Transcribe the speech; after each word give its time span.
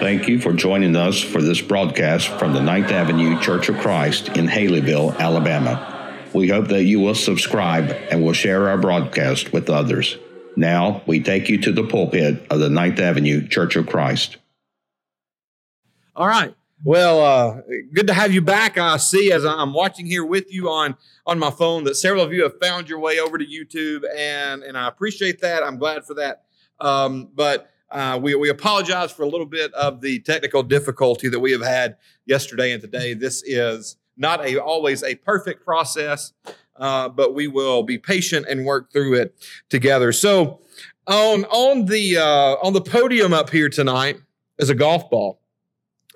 Thank 0.00 0.28
you 0.28 0.40
for 0.40 0.52
joining 0.52 0.96
us 0.96 1.20
for 1.20 1.42
this 1.42 1.60
broadcast 1.60 2.28
from 2.38 2.52
the 2.52 2.60
Ninth 2.60 2.90
Avenue 2.90 3.40
Church 3.40 3.68
of 3.68 3.78
Christ 3.78 4.28
in 4.36 4.46
Haleyville, 4.46 5.18
Alabama. 5.18 6.16
We 6.32 6.48
hope 6.48 6.68
that 6.68 6.84
you 6.84 7.00
will 7.00 7.14
subscribe 7.14 7.90
and 8.10 8.22
will 8.22 8.32
share 8.32 8.68
our 8.68 8.78
broadcast 8.78 9.52
with 9.52 9.68
others. 9.68 10.16
Now, 10.56 11.02
we 11.06 11.20
take 11.20 11.48
you 11.48 11.60
to 11.62 11.72
the 11.72 11.84
pulpit 11.84 12.46
of 12.50 12.60
the 12.60 12.70
Ninth 12.70 12.98
Avenue 13.00 13.46
Church 13.48 13.76
of 13.76 13.86
Christ. 13.86 14.36
All 16.16 16.26
right. 16.26 16.54
Well, 16.84 17.20
uh, 17.20 17.60
good 17.92 18.06
to 18.06 18.14
have 18.14 18.32
you 18.32 18.40
back. 18.40 18.78
I 18.78 18.96
see 18.98 19.32
as 19.32 19.44
I'm 19.44 19.74
watching 19.74 20.06
here 20.06 20.24
with 20.24 20.52
you 20.52 20.68
on 20.68 20.96
on 21.26 21.38
my 21.38 21.50
phone 21.50 21.84
that 21.84 21.96
several 21.96 22.22
of 22.22 22.32
you 22.32 22.44
have 22.44 22.58
found 22.60 22.88
your 22.88 23.00
way 23.00 23.18
over 23.18 23.36
to 23.36 23.44
YouTube, 23.44 24.04
and 24.16 24.62
and 24.62 24.78
I 24.78 24.86
appreciate 24.86 25.40
that. 25.40 25.64
I'm 25.64 25.78
glad 25.78 26.04
for 26.04 26.14
that. 26.14 26.44
Um, 26.80 27.30
but 27.34 27.68
uh, 27.90 28.18
we 28.22 28.34
we 28.34 28.48
apologize 28.48 29.10
for 29.12 29.22
a 29.22 29.28
little 29.28 29.46
bit 29.46 29.72
of 29.74 30.00
the 30.00 30.20
technical 30.20 30.62
difficulty 30.62 31.28
that 31.28 31.40
we 31.40 31.52
have 31.52 31.62
had 31.62 31.96
yesterday 32.26 32.72
and 32.72 32.82
today. 32.82 33.14
This 33.14 33.42
is 33.44 33.96
not 34.16 34.44
a 34.44 34.58
always 34.58 35.02
a 35.02 35.14
perfect 35.14 35.64
process, 35.64 36.32
uh, 36.76 37.08
but 37.08 37.34
we 37.34 37.46
will 37.48 37.82
be 37.82 37.98
patient 37.98 38.46
and 38.48 38.66
work 38.66 38.92
through 38.92 39.14
it 39.14 39.34
together. 39.70 40.12
So 40.12 40.60
on 41.06 41.44
on 41.46 41.86
the 41.86 42.18
uh, 42.18 42.56
on 42.62 42.74
the 42.74 42.82
podium 42.82 43.32
up 43.32 43.50
here 43.50 43.68
tonight 43.68 44.20
is 44.58 44.68
a 44.68 44.74
golf 44.74 45.08
ball. 45.08 45.40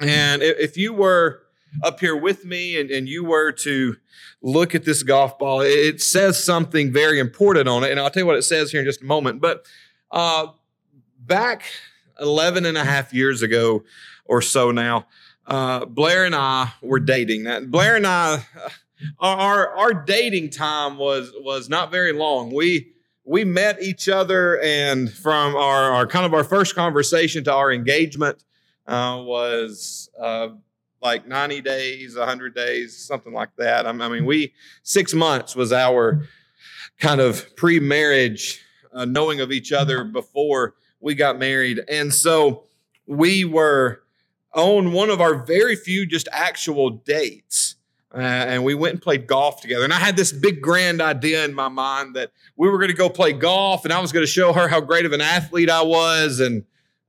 And 0.01 0.43
if 0.43 0.77
you 0.77 0.93
were 0.93 1.43
up 1.83 2.01
here 2.01 2.17
with 2.17 2.45
me 2.45 2.79
and, 2.79 2.91
and 2.91 3.09
you 3.09 3.25
were 3.25 3.53
to 3.53 3.97
look 4.43 4.75
at 4.75 4.85
this 4.85 5.03
golf 5.03 5.39
ball, 5.39 5.61
it 5.61 6.03
says 6.03 6.43
something 6.43 6.93
very 6.93 7.19
important 7.19 7.69
on 7.69 7.85
it. 7.85 7.91
And 7.91 8.01
I'll 8.01 8.11
tell 8.11 8.23
you 8.23 8.27
what 8.27 8.37
it 8.37 8.43
says 8.43 8.73
here 8.73 8.81
in 8.81 8.87
just 8.87 9.01
a 9.01 9.07
moment. 9.07 9.41
But 9.41 9.65
uh, 10.11 10.49
back 11.27 11.65
11 12.21 12.67
and 12.67 12.77
a 12.77 12.85
half 12.85 13.13
years 13.13 13.43
ago 13.43 13.85
or 14.25 14.43
so 14.43 14.71
now, 14.71 15.07
uh, 15.47 15.85
Blair 15.85 16.25
and 16.25 16.35
I 16.35 16.73
were 16.83 17.01
dating. 17.01 17.45
That 17.45 17.71
Blair 17.71 17.97
and 17.97 18.07
I, 18.07 18.35
uh, 18.35 18.69
our 19.19 19.77
our 19.77 19.93
dating 19.93 20.51
time 20.51 20.97
was 20.97 21.33
was 21.41 21.69
not 21.69 21.91
very 21.91 22.13
long. 22.13 22.55
We 22.55 22.93
we 23.25 23.45
met 23.45 23.83
each 23.83 24.09
other, 24.09 24.61
and 24.61 25.11
from 25.11 25.55
our, 25.55 25.93
our 25.93 26.07
kind 26.07 26.27
of 26.27 26.35
our 26.35 26.45
first 26.45 26.75
conversation 26.75 27.45
to 27.45 27.53
our 27.53 27.73
engagement, 27.73 28.45
uh, 28.87 29.23
was 29.25 30.11
uh, 30.21 30.49
like 31.01 31.27
90 31.27 31.61
days, 31.61 32.17
100 32.17 32.55
days, 32.55 32.97
something 32.97 33.33
like 33.33 33.55
that. 33.57 33.87
I 33.87 33.93
mean, 33.93 34.25
we, 34.25 34.55
six 34.83 35.15
months 35.15 35.55
was 35.55 35.73
our 35.73 36.27
kind 36.99 37.21
of 37.21 37.55
pre 37.57 37.81
marriage 37.81 38.61
uh, 38.93 39.05
knowing 39.05 39.41
of 39.41 39.53
each 39.53 39.73
other 39.73 40.05
before 40.05 40.75
we 41.03 41.15
got 41.15 41.39
married. 41.39 41.81
And 41.89 42.15
so 42.15 42.65
we 43.07 43.45
were 43.45 44.03
on 44.55 44.93
one 44.93 45.11
of 45.11 45.21
our 45.21 45.45
very 45.45 45.77
few 45.77 46.07
just 46.07 46.29
actual 46.33 46.91
dates. 46.91 47.77
Uh, 48.15 48.19
and 48.21 48.63
we 48.63 48.75
went 48.75 48.93
and 48.93 49.03
played 49.03 49.27
golf 49.27 49.63
together. 49.63 49.85
And 49.85 49.93
I 49.93 49.99
had 49.99 50.17
this 50.17 50.33
big 50.33 50.61
grand 50.61 51.01
idea 51.01 51.45
in 51.45 51.55
my 51.55 51.69
mind 51.69 52.15
that 52.15 52.31
we 52.57 52.69
were 52.69 52.77
going 52.77 52.91
to 52.91 52.97
go 52.97 53.09
play 53.09 53.33
golf 53.33 53.85
and 53.85 53.93
I 53.93 54.01
was 54.01 54.13
going 54.13 54.25
to 54.25 54.31
show 54.31 54.53
her 54.53 54.69
how 54.69 54.81
great 54.81 55.07
of 55.07 55.13
an 55.13 55.23
athlete 55.23 55.71
I 55.71 55.83
was. 55.83 56.41
And 56.41 56.65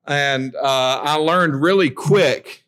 and 0.06 0.56
uh, 0.56 1.02
I 1.04 1.16
learned 1.16 1.62
really 1.62 1.90
quick 1.90 2.66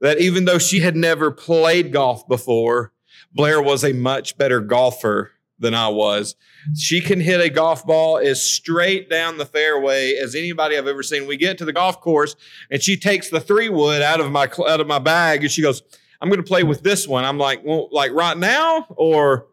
that 0.00 0.20
even 0.20 0.44
though 0.44 0.58
she 0.58 0.80
had 0.80 0.96
never 0.96 1.30
played 1.30 1.92
golf 1.92 2.26
before, 2.28 2.92
Blair 3.32 3.62
was 3.62 3.84
a 3.84 3.92
much 3.92 4.36
better 4.38 4.60
golfer 4.60 5.32
than 5.58 5.74
I 5.74 5.88
was. 5.88 6.36
She 6.76 7.00
can 7.00 7.20
hit 7.20 7.40
a 7.40 7.48
golf 7.48 7.86
ball 7.86 8.18
as 8.18 8.42
straight 8.44 9.08
down 9.08 9.38
the 9.38 9.46
fairway 9.46 10.14
as 10.14 10.34
anybody 10.34 10.76
I've 10.76 10.86
ever 10.86 11.02
seen. 11.02 11.26
We 11.26 11.36
get 11.36 11.58
to 11.58 11.64
the 11.64 11.72
golf 11.72 12.00
course 12.00 12.36
and 12.70 12.82
she 12.82 12.96
takes 12.96 13.30
the 13.30 13.40
three 13.40 13.68
wood 13.68 14.02
out 14.02 14.20
of 14.20 14.30
my 14.30 14.48
out 14.68 14.80
of 14.80 14.86
my 14.86 14.98
bag 14.98 15.42
and 15.42 15.50
she 15.50 15.62
goes, 15.62 15.82
"I'm 16.20 16.28
going 16.28 16.42
to 16.42 16.46
play 16.46 16.62
with 16.62 16.82
this 16.82 17.08
one." 17.08 17.24
I'm 17.24 17.38
like, 17.38 17.62
"Well, 17.64 17.88
like 17.90 18.12
right 18.12 18.36
now 18.36 18.86
or 18.90 19.46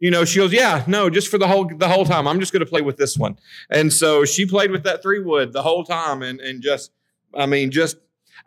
you 0.00 0.10
know, 0.10 0.24
she 0.24 0.38
goes, 0.38 0.50
yeah, 0.52 0.82
no, 0.86 1.10
just 1.10 1.28
for 1.28 1.36
the 1.36 1.46
whole 1.46 1.70
the 1.76 1.88
whole 1.88 2.06
time. 2.06 2.26
I'm 2.26 2.40
just 2.40 2.52
going 2.52 2.64
to 2.64 2.66
play 2.66 2.80
with 2.80 2.96
this 2.96 3.18
one. 3.18 3.38
And 3.68 3.92
so 3.92 4.24
she 4.24 4.46
played 4.46 4.70
with 4.70 4.82
that 4.84 5.02
three 5.02 5.20
wood 5.22 5.52
the 5.52 5.62
whole 5.62 5.84
time, 5.84 6.22
and 6.22 6.40
and 6.40 6.62
just, 6.62 6.90
I 7.34 7.44
mean, 7.44 7.70
just 7.70 7.98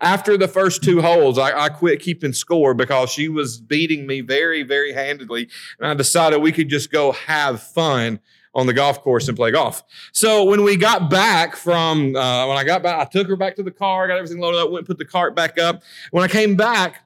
after 0.01 0.37
the 0.37 0.47
first 0.47 0.83
two 0.83 1.01
holes, 1.01 1.37
I, 1.37 1.65
I 1.65 1.69
quit 1.69 1.99
keeping 1.99 2.33
score 2.33 2.73
because 2.73 3.09
she 3.09 3.27
was 3.29 3.59
beating 3.59 4.07
me 4.07 4.21
very, 4.21 4.63
very 4.63 4.93
handedly, 4.93 5.49
and 5.79 5.87
I 5.87 5.93
decided 5.93 6.41
we 6.41 6.51
could 6.51 6.69
just 6.69 6.91
go 6.91 7.11
have 7.11 7.61
fun 7.61 8.19
on 8.55 8.67
the 8.67 8.73
golf 8.73 9.01
course 9.01 9.27
and 9.27 9.35
play 9.35 9.51
golf. 9.51 9.83
So 10.11 10.43
when 10.43 10.63
we 10.63 10.75
got 10.75 11.09
back 11.09 11.55
from 11.55 12.15
uh, 12.15 12.47
when 12.47 12.57
I 12.57 12.63
got 12.63 12.83
back, 12.83 12.99
I 12.99 13.05
took 13.05 13.27
her 13.27 13.35
back 13.35 13.55
to 13.55 13.63
the 13.63 13.71
car, 13.71 14.07
got 14.07 14.17
everything 14.17 14.39
loaded 14.39 14.59
up, 14.59 14.69
went 14.69 14.81
and 14.81 14.87
put 14.87 14.99
the 14.99 15.05
cart 15.05 15.35
back 15.35 15.57
up. 15.57 15.81
When 16.11 16.23
I 16.23 16.27
came 16.27 16.55
back 16.55 17.03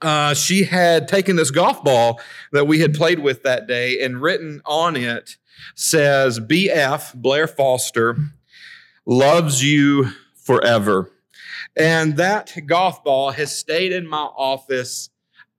uh, 0.00 0.34
she 0.34 0.64
had 0.64 1.08
taken 1.08 1.36
this 1.36 1.50
golf 1.50 1.82
ball 1.82 2.20
that 2.52 2.66
we 2.66 2.80
had 2.80 2.94
played 2.94 3.18
with 3.18 3.42
that 3.42 3.66
day 3.66 4.00
and 4.00 4.22
written 4.22 4.60
on 4.64 4.96
it 4.96 5.36
says, 5.74 6.38
BF, 6.38 7.14
Blair 7.14 7.48
Foster, 7.48 8.16
loves 9.06 9.62
you 9.62 10.10
forever. 10.34 11.10
And 11.76 12.16
that 12.16 12.56
golf 12.66 13.04
ball 13.04 13.30
has 13.30 13.56
stayed 13.56 13.92
in 13.92 14.06
my 14.06 14.22
office 14.22 15.10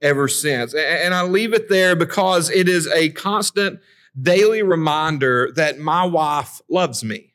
ever 0.01 0.27
since. 0.27 0.73
And 0.73 1.13
I 1.13 1.23
leave 1.23 1.53
it 1.53 1.69
there 1.69 1.95
because 1.95 2.49
it 2.49 2.69
is 2.69 2.87
a 2.87 3.09
constant 3.09 3.79
daily 4.19 4.63
reminder 4.63 5.51
that 5.55 5.79
my 5.79 6.05
wife 6.05 6.61
loves 6.69 7.03
me. 7.03 7.33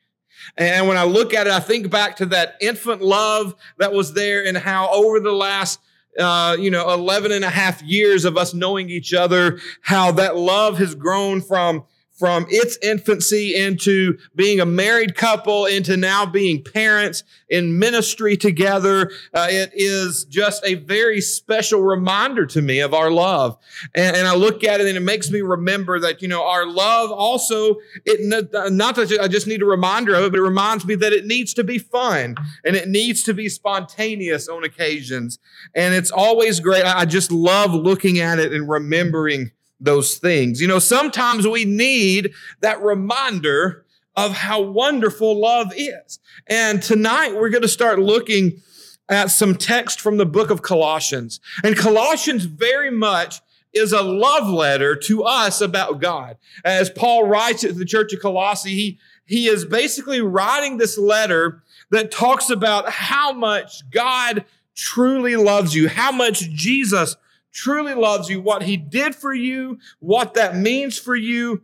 And 0.57 0.87
when 0.87 0.97
I 0.97 1.03
look 1.03 1.33
at 1.33 1.47
it, 1.47 1.53
I 1.53 1.59
think 1.59 1.89
back 1.89 2.17
to 2.17 2.25
that 2.27 2.55
infant 2.61 3.01
love 3.01 3.55
that 3.77 3.93
was 3.93 4.13
there 4.13 4.45
and 4.45 4.57
how 4.57 4.89
over 4.91 5.19
the 5.19 5.31
last 5.31 5.79
uh, 6.17 6.55
you 6.57 6.71
know, 6.71 6.93
11 6.93 7.31
and 7.31 7.43
a 7.43 7.49
half 7.49 7.81
years 7.81 8.25
of 8.25 8.37
us 8.37 8.53
knowing 8.53 8.89
each 8.89 9.13
other, 9.13 9.59
how 9.81 10.11
that 10.13 10.37
love 10.37 10.77
has 10.77 10.95
grown 10.95 11.41
from 11.41 11.83
from 12.17 12.45
its 12.49 12.77
infancy 12.81 13.55
into 13.55 14.17
being 14.35 14.59
a 14.59 14.65
married 14.65 15.15
couple 15.15 15.65
into 15.65 15.97
now 15.97 16.25
being 16.25 16.63
parents 16.63 17.23
in 17.49 17.77
ministry 17.77 18.37
together. 18.37 19.11
Uh, 19.33 19.47
it 19.49 19.71
is 19.73 20.23
just 20.25 20.65
a 20.65 20.75
very 20.75 21.19
special 21.19 21.81
reminder 21.81 22.45
to 22.45 22.61
me 22.61 22.79
of 22.79 22.93
our 22.93 23.11
love. 23.11 23.57
And, 23.93 24.15
and, 24.15 24.27
I 24.27 24.35
look 24.35 24.63
at 24.63 24.81
it 24.81 24.87
and 24.87 24.97
it 24.97 25.01
makes 25.01 25.29
me 25.29 25.41
remember 25.41 25.99
that, 25.99 26.21
you 26.21 26.27
know, 26.27 26.43
our 26.43 26.65
love 26.65 27.11
also, 27.11 27.75
it 28.05 28.21
not 28.21 28.95
that 28.95 29.19
I 29.21 29.27
just 29.27 29.45
need 29.45 29.61
a 29.61 29.65
reminder 29.65 30.15
of 30.15 30.23
it, 30.23 30.31
but 30.31 30.39
it 30.39 30.43
reminds 30.43 30.85
me 30.85 30.95
that 30.95 31.13
it 31.13 31.25
needs 31.25 31.53
to 31.55 31.63
be 31.63 31.77
fun 31.77 32.35
and 32.63 32.75
it 32.75 32.87
needs 32.87 33.23
to 33.23 33.33
be 33.33 33.49
spontaneous 33.49 34.47
on 34.47 34.63
occasions. 34.63 35.37
And 35.75 35.93
it's 35.93 36.11
always 36.11 36.59
great. 36.59 36.85
I 36.85 37.05
just 37.05 37.31
love 37.31 37.73
looking 37.73 38.19
at 38.19 38.39
it 38.39 38.51
and 38.51 38.67
remembering 38.67 39.51
those 39.79 40.17
things. 40.17 40.61
You 40.61 40.67
know, 40.67 40.79
sometimes 40.79 41.47
we 41.47 41.65
need 41.65 42.33
that 42.61 42.81
reminder 42.81 43.85
of 44.15 44.33
how 44.33 44.61
wonderful 44.61 45.39
love 45.39 45.73
is. 45.75 46.19
And 46.47 46.81
tonight 46.81 47.35
we're 47.35 47.49
going 47.49 47.61
to 47.61 47.67
start 47.67 47.99
looking 47.99 48.61
at 49.09 49.29
some 49.29 49.55
text 49.55 50.01
from 50.01 50.17
the 50.17 50.25
book 50.25 50.49
of 50.49 50.61
Colossians. 50.61 51.39
And 51.63 51.77
Colossians 51.77 52.45
very 52.45 52.89
much 52.89 53.41
is 53.73 53.91
a 53.91 54.01
love 54.01 54.47
letter 54.47 54.95
to 54.95 55.23
us 55.23 55.59
about 55.59 55.99
God. 55.99 56.37
As 56.63 56.89
Paul 56.89 57.27
writes 57.27 57.63
at 57.63 57.75
the 57.75 57.85
church 57.85 58.13
of 58.13 58.21
Colossae, 58.21 58.73
he, 58.73 58.99
he 59.25 59.47
is 59.47 59.65
basically 59.65 60.21
writing 60.21 60.77
this 60.77 60.97
letter 60.97 61.61
that 61.91 62.09
talks 62.09 62.49
about 62.49 62.89
how 62.89 63.33
much 63.33 63.87
God 63.91 64.45
truly 64.75 65.35
loves 65.35 65.75
you, 65.75 65.89
how 65.89 66.11
much 66.11 66.49
Jesus 66.51 67.15
truly 67.55 67.95
loves 67.95 68.29
you, 68.29 68.41
what 68.41 68.63
he 68.63 68.77
did 68.77 69.15
for 69.15 69.33
you, 69.33 69.79
what 69.99 70.35
that 70.35 70.55
means 70.55 70.99
for 70.99 71.15
you, 71.15 71.63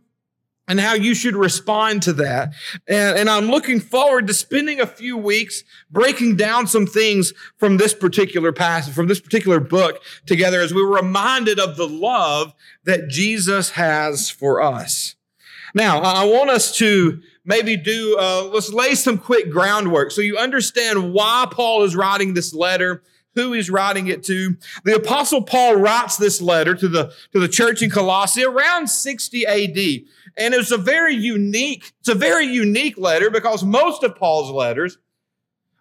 and 0.66 0.80
how 0.80 0.94
you 0.94 1.14
should 1.14 1.36
respond 1.36 2.02
to 2.02 2.14
that. 2.14 2.54
And, 2.88 3.18
and, 3.18 3.28
I'm 3.28 3.46
looking 3.46 3.78
forward 3.78 4.26
to 4.28 4.34
spending 4.34 4.80
a 4.80 4.86
few 4.86 5.18
weeks 5.18 5.64
breaking 5.90 6.36
down 6.36 6.66
some 6.66 6.86
things 6.86 7.34
from 7.58 7.76
this 7.76 7.92
particular 7.92 8.52
passage, 8.52 8.94
from 8.94 9.08
this 9.08 9.20
particular 9.20 9.60
book 9.60 10.02
together 10.24 10.60
as 10.60 10.72
we 10.72 10.82
were 10.82 10.96
reminded 10.96 11.58
of 11.58 11.76
the 11.76 11.88
love 11.88 12.54
that 12.84 13.08
Jesus 13.08 13.70
has 13.70 14.30
for 14.30 14.62
us. 14.62 15.16
Now, 15.74 16.00
I 16.00 16.24
want 16.24 16.48
us 16.48 16.76
to 16.78 17.20
maybe 17.44 17.76
do, 17.76 18.16
uh, 18.18 18.48
let's 18.52 18.72
lay 18.72 18.94
some 18.94 19.18
quick 19.18 19.50
groundwork 19.50 20.10
so 20.10 20.20
you 20.20 20.38
understand 20.38 21.12
why 21.12 21.46
Paul 21.50 21.82
is 21.82 21.96
writing 21.96 22.34
this 22.34 22.54
letter 22.54 23.02
who 23.34 23.52
he's 23.52 23.70
writing 23.70 24.06
it 24.08 24.22
to. 24.24 24.56
The 24.84 24.96
apostle 24.96 25.42
Paul 25.42 25.76
writes 25.76 26.16
this 26.16 26.40
letter 26.40 26.74
to 26.74 26.88
the, 26.88 27.12
to 27.32 27.40
the 27.40 27.48
church 27.48 27.82
in 27.82 27.90
Colossae 27.90 28.44
around 28.44 28.88
60 28.88 29.46
AD. 29.46 29.78
And 30.36 30.54
it's 30.54 30.70
a 30.70 30.78
very 30.78 31.14
unique, 31.14 31.92
it's 32.00 32.08
a 32.08 32.14
very 32.14 32.46
unique 32.46 32.98
letter 32.98 33.30
because 33.30 33.62
most 33.64 34.02
of 34.02 34.16
Paul's 34.16 34.50
letters, 34.50 34.98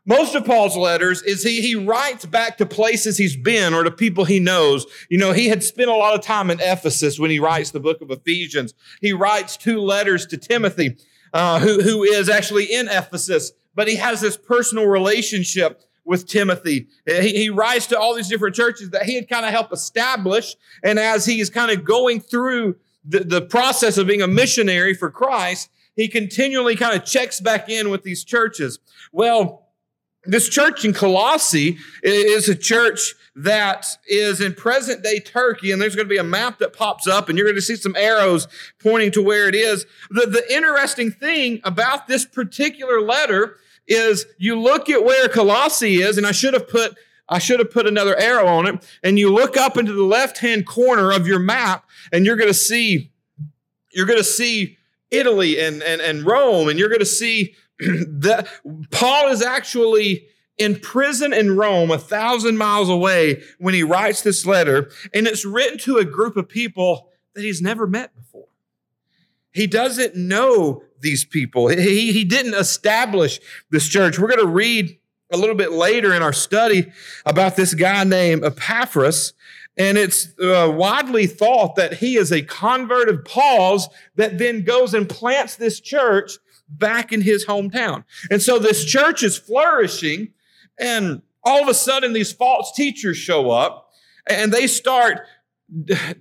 most 0.05 0.33
of 0.33 0.45
Paul's 0.45 0.75
letters 0.75 1.21
is 1.21 1.43
he, 1.43 1.61
he 1.61 1.75
writes 1.75 2.25
back 2.25 2.57
to 2.57 2.65
places 2.65 3.17
he's 3.17 3.37
been 3.37 3.73
or 3.73 3.83
to 3.83 3.91
people 3.91 4.25
he 4.25 4.39
knows. 4.39 4.85
You 5.09 5.19
know, 5.19 5.31
he 5.31 5.47
had 5.47 5.63
spent 5.63 5.91
a 5.91 5.95
lot 5.95 6.15
of 6.15 6.21
time 6.21 6.49
in 6.49 6.59
Ephesus 6.59 7.19
when 7.19 7.29
he 7.29 7.39
writes 7.39 7.71
the 7.71 7.79
book 7.79 8.01
of 8.01 8.09
Ephesians. 8.09 8.73
He 8.99 9.13
writes 9.13 9.57
two 9.57 9.79
letters 9.79 10.25
to 10.27 10.37
Timothy, 10.37 10.97
uh, 11.33 11.59
who, 11.59 11.81
who 11.81 12.03
is 12.03 12.29
actually 12.29 12.65
in 12.65 12.87
Ephesus, 12.87 13.51
but 13.75 13.87
he 13.87 13.95
has 13.97 14.21
this 14.21 14.37
personal 14.37 14.87
relationship 14.87 15.83
with 16.11 16.27
Timothy. 16.27 16.89
He, 17.05 17.29
he 17.29 17.49
writes 17.49 17.87
to 17.87 17.97
all 17.97 18.13
these 18.13 18.27
different 18.27 18.53
churches 18.53 18.89
that 18.89 19.03
he 19.03 19.15
had 19.15 19.29
kind 19.29 19.45
of 19.45 19.51
helped 19.51 19.71
establish. 19.71 20.57
And 20.83 20.99
as 20.99 21.25
he's 21.25 21.49
kind 21.49 21.71
of 21.71 21.85
going 21.85 22.19
through 22.19 22.75
the, 23.05 23.21
the 23.21 23.41
process 23.41 23.97
of 23.97 24.07
being 24.07 24.21
a 24.21 24.27
missionary 24.27 24.93
for 24.93 25.09
Christ, 25.09 25.69
he 25.95 26.09
continually 26.09 26.75
kind 26.75 26.99
of 26.99 27.05
checks 27.05 27.39
back 27.39 27.69
in 27.69 27.89
with 27.89 28.03
these 28.03 28.25
churches. 28.25 28.77
Well, 29.13 29.69
this 30.25 30.49
church 30.49 30.83
in 30.83 30.91
Colossae 30.91 31.77
is 32.03 32.49
a 32.49 32.55
church 32.55 33.15
that 33.33 33.87
is 34.05 34.41
in 34.41 34.53
present 34.53 35.03
day 35.03 35.21
Turkey, 35.21 35.71
and 35.71 35.81
there's 35.81 35.95
going 35.95 36.09
to 36.09 36.13
be 36.13 36.17
a 36.17 36.25
map 36.25 36.59
that 36.59 36.73
pops 36.73 37.07
up, 37.07 37.29
and 37.29 37.37
you're 37.37 37.47
going 37.47 37.55
to 37.55 37.61
see 37.61 37.77
some 37.77 37.95
arrows 37.95 38.49
pointing 38.83 39.11
to 39.11 39.23
where 39.23 39.47
it 39.47 39.55
is. 39.55 39.85
The, 40.09 40.25
the 40.25 40.53
interesting 40.53 41.09
thing 41.09 41.61
about 41.63 42.09
this 42.09 42.25
particular 42.25 42.99
letter 42.99 43.55
is 43.91 44.25
you 44.37 44.59
look 44.59 44.89
at 44.89 45.03
where 45.03 45.27
Colossae 45.27 46.01
is, 46.01 46.17
and 46.17 46.25
I 46.25 46.31
should 46.31 46.53
have 46.53 46.67
put 46.67 46.95
I 47.29 47.39
should 47.39 47.59
have 47.59 47.71
put 47.71 47.87
another 47.87 48.17
arrow 48.17 48.45
on 48.45 48.67
it, 48.67 48.85
and 49.03 49.17
you 49.17 49.33
look 49.33 49.55
up 49.55 49.77
into 49.77 49.93
the 49.93 50.03
left 50.03 50.39
hand 50.39 50.65
corner 50.65 51.11
of 51.11 51.27
your 51.27 51.39
map, 51.39 51.85
and 52.11 52.25
you're 52.25 52.35
going 52.35 52.49
to 52.49 52.53
see 52.53 53.11
you're 53.93 54.05
going 54.05 54.19
to 54.19 54.23
see 54.23 54.77
Italy 55.11 55.59
and, 55.59 55.83
and, 55.83 56.01
and 56.01 56.25
Rome, 56.25 56.69
and 56.69 56.79
you're 56.79 56.89
going 56.89 56.99
to 56.99 57.05
see 57.05 57.55
that 57.79 58.47
Paul 58.91 59.27
is 59.27 59.41
actually 59.41 60.27
in 60.57 60.79
prison 60.79 61.33
in 61.33 61.57
Rome, 61.57 61.91
a 61.91 61.97
thousand 61.97 62.57
miles 62.57 62.89
away, 62.89 63.41
when 63.57 63.73
he 63.73 63.83
writes 63.83 64.21
this 64.21 64.45
letter, 64.45 64.89
and 65.13 65.27
it's 65.27 65.45
written 65.45 65.77
to 65.79 65.97
a 65.97 66.05
group 66.05 66.37
of 66.37 66.47
people 66.47 67.09
that 67.33 67.41
he's 67.41 67.61
never 67.61 67.87
met 67.87 68.15
before. 68.15 68.47
He 69.51 69.67
doesn't 69.67 70.15
know 70.15 70.83
these 71.01 71.25
people. 71.25 71.67
He, 71.67 72.11
he 72.11 72.23
didn't 72.23 72.53
establish 72.53 73.39
this 73.69 73.87
church. 73.87 74.19
We're 74.19 74.27
going 74.27 74.39
to 74.39 74.47
read 74.47 74.97
a 75.31 75.37
little 75.37 75.55
bit 75.55 75.71
later 75.71 76.13
in 76.13 76.21
our 76.21 76.33
study 76.33 76.91
about 77.25 77.55
this 77.55 77.73
guy 77.73 78.03
named 78.03 78.43
Epaphras. 78.43 79.33
And 79.77 79.97
it's 79.97 80.37
uh, 80.39 80.71
widely 80.75 81.27
thought 81.27 81.75
that 81.75 81.95
he 81.95 82.17
is 82.17 82.31
a 82.31 82.41
convert 82.41 83.09
of 83.09 83.23
Paul's 83.23 83.87
that 84.15 84.37
then 84.37 84.63
goes 84.63 84.93
and 84.93 85.07
plants 85.07 85.55
this 85.55 85.79
church 85.79 86.33
back 86.67 87.11
in 87.11 87.21
his 87.21 87.45
hometown. 87.45 88.03
And 88.29 88.41
so 88.41 88.59
this 88.59 88.85
church 88.85 89.23
is 89.23 89.37
flourishing, 89.37 90.33
and 90.79 91.21
all 91.43 91.61
of 91.61 91.67
a 91.67 91.73
sudden 91.73 92.13
these 92.13 92.31
false 92.31 92.71
teachers 92.75 93.17
show 93.17 93.49
up 93.49 93.89
and 94.27 94.51
they 94.51 94.67
start 94.67 95.21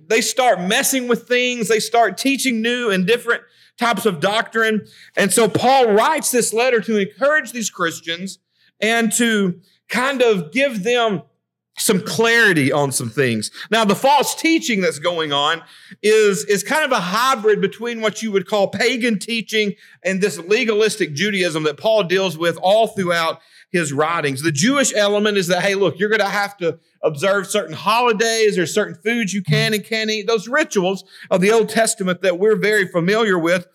they 0.07 0.21
start 0.21 0.61
messing 0.61 1.09
with 1.09 1.27
things, 1.27 1.67
they 1.67 1.79
start 1.79 2.17
teaching 2.17 2.61
new 2.61 2.89
and 2.89 3.05
different 3.05 3.43
types 3.81 4.05
of 4.05 4.19
doctrine. 4.19 4.85
And 5.17 5.33
so 5.33 5.49
Paul 5.49 5.91
writes 5.91 6.31
this 6.31 6.53
letter 6.53 6.79
to 6.81 6.97
encourage 6.97 7.51
these 7.51 7.69
Christians 7.69 8.39
and 8.79 9.11
to 9.13 9.59
kind 9.89 10.21
of 10.21 10.51
give 10.51 10.83
them 10.83 11.23
some 11.77 12.01
clarity 12.01 12.71
on 12.71 12.91
some 12.91 13.09
things. 13.09 13.49
Now, 13.71 13.83
the 13.85 13.95
false 13.95 14.35
teaching 14.35 14.81
that's 14.81 14.99
going 14.99 15.33
on 15.33 15.63
is, 16.03 16.45
is 16.45 16.63
kind 16.63 16.85
of 16.85 16.91
a 16.91 16.99
hybrid 16.99 17.59
between 17.59 18.01
what 18.01 18.21
you 18.21 18.31
would 18.31 18.47
call 18.47 18.67
pagan 18.67 19.17
teaching 19.17 19.73
and 20.03 20.21
this 20.21 20.37
legalistic 20.37 21.13
Judaism 21.13 21.63
that 21.63 21.77
Paul 21.77 22.03
deals 22.03 22.37
with 22.37 22.57
all 22.61 22.87
throughout 22.87 23.41
his 23.71 23.93
writings. 23.93 24.41
The 24.41 24.51
Jewish 24.51 24.93
element 24.93 25.37
is 25.37 25.47
that, 25.47 25.63
hey, 25.63 25.75
look, 25.75 25.97
you're 25.97 26.09
going 26.09 26.19
to 26.19 26.29
have 26.29 26.57
to 26.57 26.79
observe 27.01 27.47
certain 27.47 27.73
holidays 27.73 28.57
or 28.57 28.65
certain 28.65 28.95
foods 28.95 29.33
you 29.33 29.41
can 29.41 29.73
and 29.73 29.83
can't 29.83 30.09
eat, 30.09 30.27
those 30.27 30.47
rituals 30.47 31.03
of 31.29 31.41
the 31.41 31.51
Old 31.51 31.69
Testament 31.69 32.21
that 32.21 32.37
we're 32.37 32.57
very 32.57 32.87
familiar 32.87 33.39
with. 33.39 33.67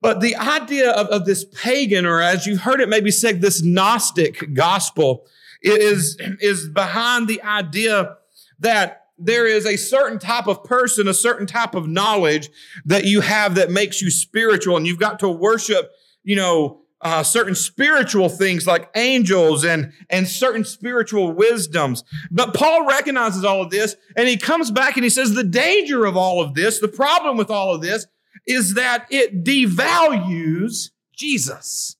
But 0.00 0.20
the 0.20 0.36
idea 0.36 0.90
of, 0.90 1.06
of 1.08 1.26
this 1.26 1.44
pagan, 1.44 2.04
or 2.04 2.20
as 2.20 2.46
you 2.46 2.58
heard 2.58 2.80
it 2.80 2.88
maybe 2.88 3.10
said, 3.10 3.40
this 3.40 3.62
Gnostic 3.62 4.52
gospel, 4.52 5.26
is, 5.62 6.16
is 6.40 6.68
behind 6.68 7.28
the 7.28 7.40
idea 7.42 8.16
that 8.58 9.06
there 9.16 9.46
is 9.46 9.64
a 9.64 9.76
certain 9.76 10.18
type 10.18 10.48
of 10.48 10.64
person, 10.64 11.06
a 11.06 11.14
certain 11.14 11.46
type 11.46 11.74
of 11.74 11.86
knowledge 11.86 12.50
that 12.84 13.04
you 13.04 13.20
have 13.20 13.54
that 13.54 13.70
makes 13.70 14.02
you 14.02 14.10
spiritual, 14.10 14.76
and 14.76 14.86
you've 14.86 14.98
got 14.98 15.20
to 15.20 15.28
worship, 15.28 15.92
you 16.24 16.34
know, 16.34 16.81
uh, 17.02 17.22
certain 17.22 17.54
spiritual 17.54 18.28
things 18.28 18.66
like 18.66 18.88
angels 18.94 19.64
and, 19.64 19.92
and 20.08 20.26
certain 20.26 20.64
spiritual 20.64 21.32
wisdoms. 21.32 22.04
But 22.30 22.54
Paul 22.54 22.86
recognizes 22.86 23.44
all 23.44 23.62
of 23.62 23.70
this 23.70 23.96
and 24.16 24.28
he 24.28 24.36
comes 24.36 24.70
back 24.70 24.96
and 24.96 25.04
he 25.04 25.10
says 25.10 25.34
the 25.34 25.44
danger 25.44 26.04
of 26.04 26.16
all 26.16 26.40
of 26.40 26.54
this, 26.54 26.78
the 26.78 26.88
problem 26.88 27.36
with 27.36 27.50
all 27.50 27.74
of 27.74 27.82
this 27.82 28.06
is 28.46 28.74
that 28.74 29.06
it 29.10 29.44
devalues 29.44 30.90
Jesus. 31.16 31.96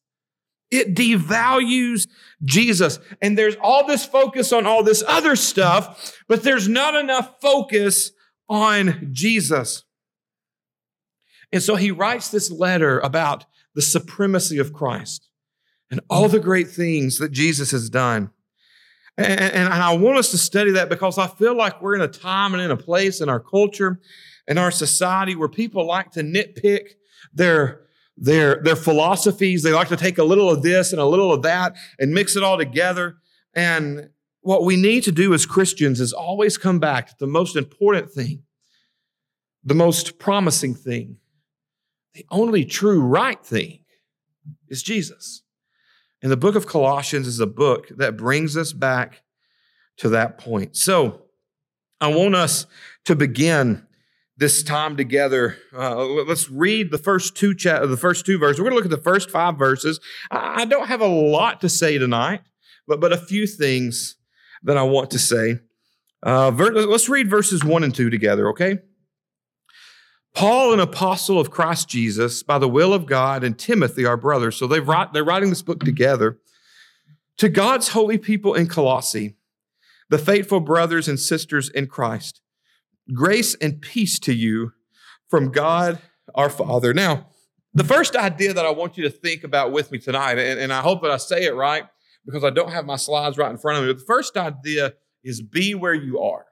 It 0.70 0.94
devalues 0.94 2.08
Jesus. 2.44 2.98
And 3.20 3.36
there's 3.36 3.56
all 3.60 3.86
this 3.86 4.06
focus 4.06 4.52
on 4.52 4.66
all 4.66 4.82
this 4.82 5.04
other 5.06 5.36
stuff, 5.36 6.16
but 6.28 6.42
there's 6.42 6.68
not 6.68 6.94
enough 6.94 7.40
focus 7.40 8.12
on 8.48 9.10
Jesus. 9.12 9.84
And 11.52 11.62
so 11.62 11.76
he 11.76 11.90
writes 11.90 12.30
this 12.30 12.50
letter 12.50 12.98
about 13.00 13.44
the 13.74 13.82
supremacy 13.82 14.58
of 14.58 14.72
Christ 14.72 15.28
and 15.90 16.00
all 16.08 16.28
the 16.28 16.40
great 16.40 16.68
things 16.68 17.18
that 17.18 17.32
Jesus 17.32 17.70
has 17.70 17.90
done. 17.90 18.30
And, 19.18 19.40
and, 19.40 19.68
I 19.68 19.94
want 19.94 20.16
us 20.16 20.30
to 20.30 20.38
study 20.38 20.70
that 20.70 20.88
because 20.88 21.18
I 21.18 21.26
feel 21.26 21.54
like 21.54 21.82
we're 21.82 21.94
in 21.94 22.00
a 22.00 22.08
time 22.08 22.54
and 22.54 22.62
in 22.62 22.70
a 22.70 22.78
place 22.78 23.20
in 23.20 23.28
our 23.28 23.40
culture 23.40 24.00
and 24.48 24.58
our 24.58 24.70
society 24.70 25.36
where 25.36 25.50
people 25.50 25.86
like 25.86 26.12
to 26.12 26.22
nitpick 26.22 26.92
their 27.34 27.82
their, 28.16 28.62
their 28.62 28.76
philosophies. 28.76 29.62
They 29.62 29.72
like 29.72 29.88
to 29.88 29.96
take 29.96 30.18
a 30.18 30.24
little 30.24 30.50
of 30.50 30.62
this 30.62 30.92
and 30.92 31.00
a 31.00 31.06
little 31.06 31.32
of 31.32 31.42
that 31.42 31.74
and 31.98 32.12
mix 32.12 32.36
it 32.36 32.42
all 32.42 32.58
together. 32.58 33.16
And 33.54 34.10
what 34.40 34.64
we 34.64 34.76
need 34.76 35.02
to 35.04 35.12
do 35.12 35.34
as 35.34 35.46
Christians 35.46 36.00
is 36.00 36.12
always 36.12 36.58
come 36.58 36.78
back 36.78 37.08
to 37.08 37.14
the 37.18 37.26
most 37.26 37.56
important 37.56 38.10
thing, 38.10 38.42
the 39.64 39.74
most 39.74 40.18
promising 40.18 40.74
thing, 40.74 41.16
the 42.14 42.26
only 42.30 42.64
true 42.64 43.00
right 43.00 43.44
thing 43.44 43.80
is 44.68 44.82
Jesus. 44.82 45.42
And 46.22 46.30
the 46.30 46.36
book 46.36 46.54
of 46.54 46.66
Colossians 46.66 47.26
is 47.26 47.40
a 47.40 47.46
book 47.46 47.88
that 47.96 48.16
brings 48.16 48.56
us 48.56 48.72
back 48.72 49.22
to 49.98 50.08
that 50.10 50.38
point. 50.38 50.76
So 50.76 51.22
I 52.00 52.08
want 52.08 52.34
us 52.34 52.66
to 53.04 53.16
begin 53.16 53.86
this 54.36 54.62
time 54.62 54.96
together. 54.96 55.56
Uh, 55.76 56.04
let's 56.04 56.50
read 56.50 56.90
the 56.90 56.98
first 56.98 57.36
two 57.36 57.54
cha- 57.54 57.86
the 57.86 57.96
first 57.96 58.24
two 58.26 58.38
verses. 58.38 58.60
We're 58.60 58.70
going 58.70 58.72
to 58.72 58.76
look 58.76 58.92
at 58.92 58.96
the 58.96 59.10
first 59.10 59.30
five 59.30 59.58
verses. 59.58 60.00
I 60.30 60.64
don't 60.64 60.88
have 60.88 61.00
a 61.00 61.06
lot 61.06 61.60
to 61.60 61.68
say 61.68 61.98
tonight, 61.98 62.42
but 62.86 63.00
but 63.00 63.12
a 63.12 63.18
few 63.18 63.46
things 63.46 64.16
that 64.62 64.76
I 64.76 64.82
want 64.82 65.10
to 65.12 65.18
say. 65.18 65.60
Uh, 66.22 66.50
ver- 66.50 66.72
let's 66.72 67.08
read 67.08 67.28
verses 67.28 67.64
one 67.64 67.84
and 67.84 67.94
two 67.94 68.10
together, 68.10 68.48
okay? 68.50 68.78
Paul, 70.34 70.72
an 70.72 70.80
apostle 70.80 71.38
of 71.38 71.50
Christ 71.50 71.88
Jesus, 71.88 72.42
by 72.42 72.58
the 72.58 72.68
will 72.68 72.94
of 72.94 73.06
God, 73.06 73.44
and 73.44 73.58
Timothy, 73.58 74.06
our 74.06 74.16
brother. 74.16 74.50
So 74.50 74.66
they 74.66 74.80
write, 74.80 75.12
they're 75.12 75.24
writing 75.24 75.50
this 75.50 75.62
book 75.62 75.80
together. 75.80 76.38
To 77.38 77.48
God's 77.48 77.88
holy 77.88 78.18
people 78.18 78.54
in 78.54 78.66
Colossae, 78.66 79.36
the 80.08 80.18
faithful 80.18 80.60
brothers 80.60 81.08
and 81.08 81.18
sisters 81.18 81.68
in 81.68 81.86
Christ. 81.86 82.40
Grace 83.12 83.54
and 83.56 83.80
peace 83.80 84.18
to 84.20 84.32
you 84.32 84.72
from 85.28 85.50
God 85.50 85.98
our 86.34 86.50
Father. 86.50 86.94
Now, 86.94 87.26
the 87.74 87.84
first 87.84 88.16
idea 88.16 88.52
that 88.52 88.66
I 88.66 88.70
want 88.70 88.96
you 88.96 89.04
to 89.04 89.10
think 89.10 89.44
about 89.44 89.72
with 89.72 89.90
me 89.90 89.98
tonight, 89.98 90.38
and, 90.38 90.60
and, 90.60 90.72
I 90.72 90.80
hope 90.80 91.02
that 91.02 91.10
I 91.10 91.16
say 91.16 91.44
it 91.44 91.54
right 91.54 91.84
because 92.24 92.44
I 92.44 92.50
don't 92.50 92.70
have 92.70 92.84
my 92.84 92.96
slides 92.96 93.38
right 93.38 93.50
in 93.50 93.56
front 93.56 93.78
of 93.78 93.84
me. 93.84 93.92
But 93.92 94.00
the 94.00 94.06
first 94.06 94.36
idea 94.36 94.92
is 95.24 95.40
be 95.40 95.74
where 95.74 95.94
you 95.94 96.20
are. 96.20 96.46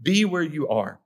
Be 0.00 0.24
where 0.24 0.42
you 0.42 0.68
are. 0.68 1.00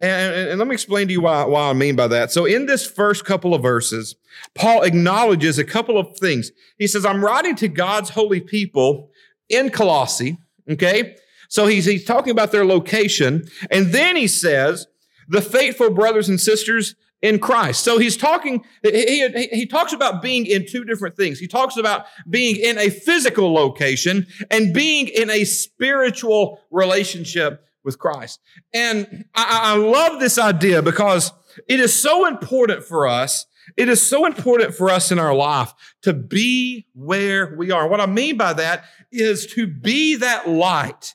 And, 0.00 0.50
and, 0.50 0.58
let 0.58 0.68
me 0.68 0.74
explain 0.74 1.06
to 1.06 1.12
you 1.12 1.22
why, 1.22 1.44
why 1.44 1.70
I 1.70 1.72
mean 1.72 1.96
by 1.96 2.06
that. 2.08 2.30
So, 2.30 2.44
in 2.44 2.66
this 2.66 2.86
first 2.86 3.24
couple 3.24 3.54
of 3.54 3.62
verses, 3.62 4.14
Paul 4.54 4.82
acknowledges 4.82 5.58
a 5.58 5.64
couple 5.64 5.96
of 5.96 6.18
things. 6.18 6.52
He 6.78 6.86
says, 6.86 7.06
I'm 7.06 7.24
writing 7.24 7.56
to 7.56 7.68
God's 7.68 8.10
holy 8.10 8.40
people 8.40 9.10
in 9.48 9.70
Colossae, 9.70 10.36
okay? 10.68 11.16
So 11.48 11.66
he's, 11.66 11.84
he's 11.84 12.04
talking 12.04 12.30
about 12.30 12.52
their 12.52 12.66
location. 12.66 13.48
And 13.70 13.86
then 13.86 14.16
he 14.16 14.26
says, 14.26 14.86
the 15.28 15.40
faithful 15.40 15.90
brothers 15.90 16.28
and 16.28 16.40
sisters 16.40 16.94
in 17.22 17.38
Christ. 17.38 17.82
So 17.82 17.98
he's 17.98 18.16
talking, 18.16 18.64
he, 18.82 19.28
he, 19.28 19.46
he, 19.48 19.66
talks 19.66 19.92
about 19.92 20.22
being 20.22 20.46
in 20.46 20.66
two 20.66 20.84
different 20.84 21.16
things. 21.16 21.38
He 21.38 21.48
talks 21.48 21.76
about 21.76 22.06
being 22.28 22.56
in 22.56 22.78
a 22.78 22.90
physical 22.90 23.52
location 23.52 24.26
and 24.50 24.74
being 24.74 25.08
in 25.08 25.30
a 25.30 25.44
spiritual 25.44 26.60
relationship 26.70 27.65
with 27.86 27.98
Christ. 27.98 28.40
And 28.74 29.24
I, 29.34 29.72
I 29.72 29.76
love 29.76 30.20
this 30.20 30.38
idea 30.38 30.82
because 30.82 31.32
it 31.66 31.80
is 31.80 31.98
so 31.98 32.26
important 32.26 32.84
for 32.84 33.06
us. 33.06 33.46
It 33.76 33.88
is 33.88 34.06
so 34.06 34.26
important 34.26 34.74
for 34.74 34.90
us 34.90 35.10
in 35.10 35.18
our 35.18 35.34
life 35.34 35.72
to 36.02 36.12
be 36.12 36.86
where 36.94 37.54
we 37.56 37.70
are. 37.70 37.88
What 37.88 38.00
I 38.00 38.06
mean 38.06 38.36
by 38.36 38.52
that 38.52 38.84
is 39.10 39.46
to 39.54 39.66
be 39.66 40.16
that 40.16 40.48
light 40.48 41.14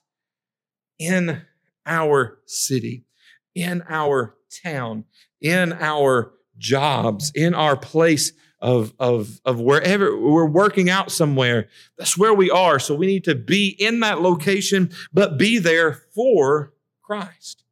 in 0.98 1.44
our 1.86 2.40
city, 2.46 3.06
in 3.54 3.84
our 3.88 4.36
town, 4.64 5.06
in 5.40 5.74
our 5.74 6.34
jobs, 6.58 7.32
in 7.36 7.54
our 7.54 7.76
place 7.76 8.34
of, 8.62 8.94
of, 9.00 9.42
of 9.44 9.60
wherever 9.60 10.16
we're 10.18 10.46
working 10.46 10.90
out 10.90 11.12
somewhere. 11.12 11.68
That's 11.98 12.18
where 12.18 12.34
we 12.34 12.52
are. 12.52 12.80
So 12.80 12.94
we 12.94 13.08
need 13.08 13.24
to 13.24 13.36
be 13.36 13.76
in 13.80 14.02
that 14.02 14.22
location, 14.22 14.92
but 15.12 15.38
be 15.38 15.58
there 15.58 15.94
for 15.94 16.74
Christ. 17.02 17.64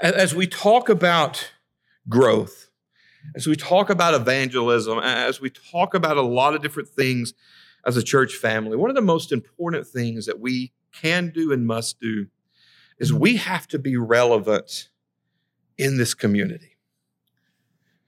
As 0.00 0.34
we 0.34 0.46
talk 0.46 0.88
about 0.90 1.52
growth, 2.08 2.70
as 3.34 3.46
we 3.46 3.56
talk 3.56 3.88
about 3.88 4.14
evangelism, 4.14 4.98
as 4.98 5.40
we 5.40 5.50
talk 5.50 5.94
about 5.94 6.18
a 6.18 6.22
lot 6.22 6.54
of 6.54 6.62
different 6.62 6.88
things 6.90 7.32
as 7.86 7.96
a 7.96 8.02
church 8.02 8.34
family, 8.34 8.76
one 8.76 8.90
of 8.90 8.96
the 8.96 9.02
most 9.02 9.32
important 9.32 9.86
things 9.86 10.26
that 10.26 10.38
we 10.38 10.72
can 10.92 11.30
do 11.30 11.50
and 11.50 11.66
must 11.66 11.98
do 11.98 12.26
is 12.98 13.12
we 13.12 13.36
have 13.36 13.66
to 13.68 13.78
be 13.78 13.96
relevant 13.96 14.90
in 15.78 15.96
this 15.96 16.14
community. 16.14 16.75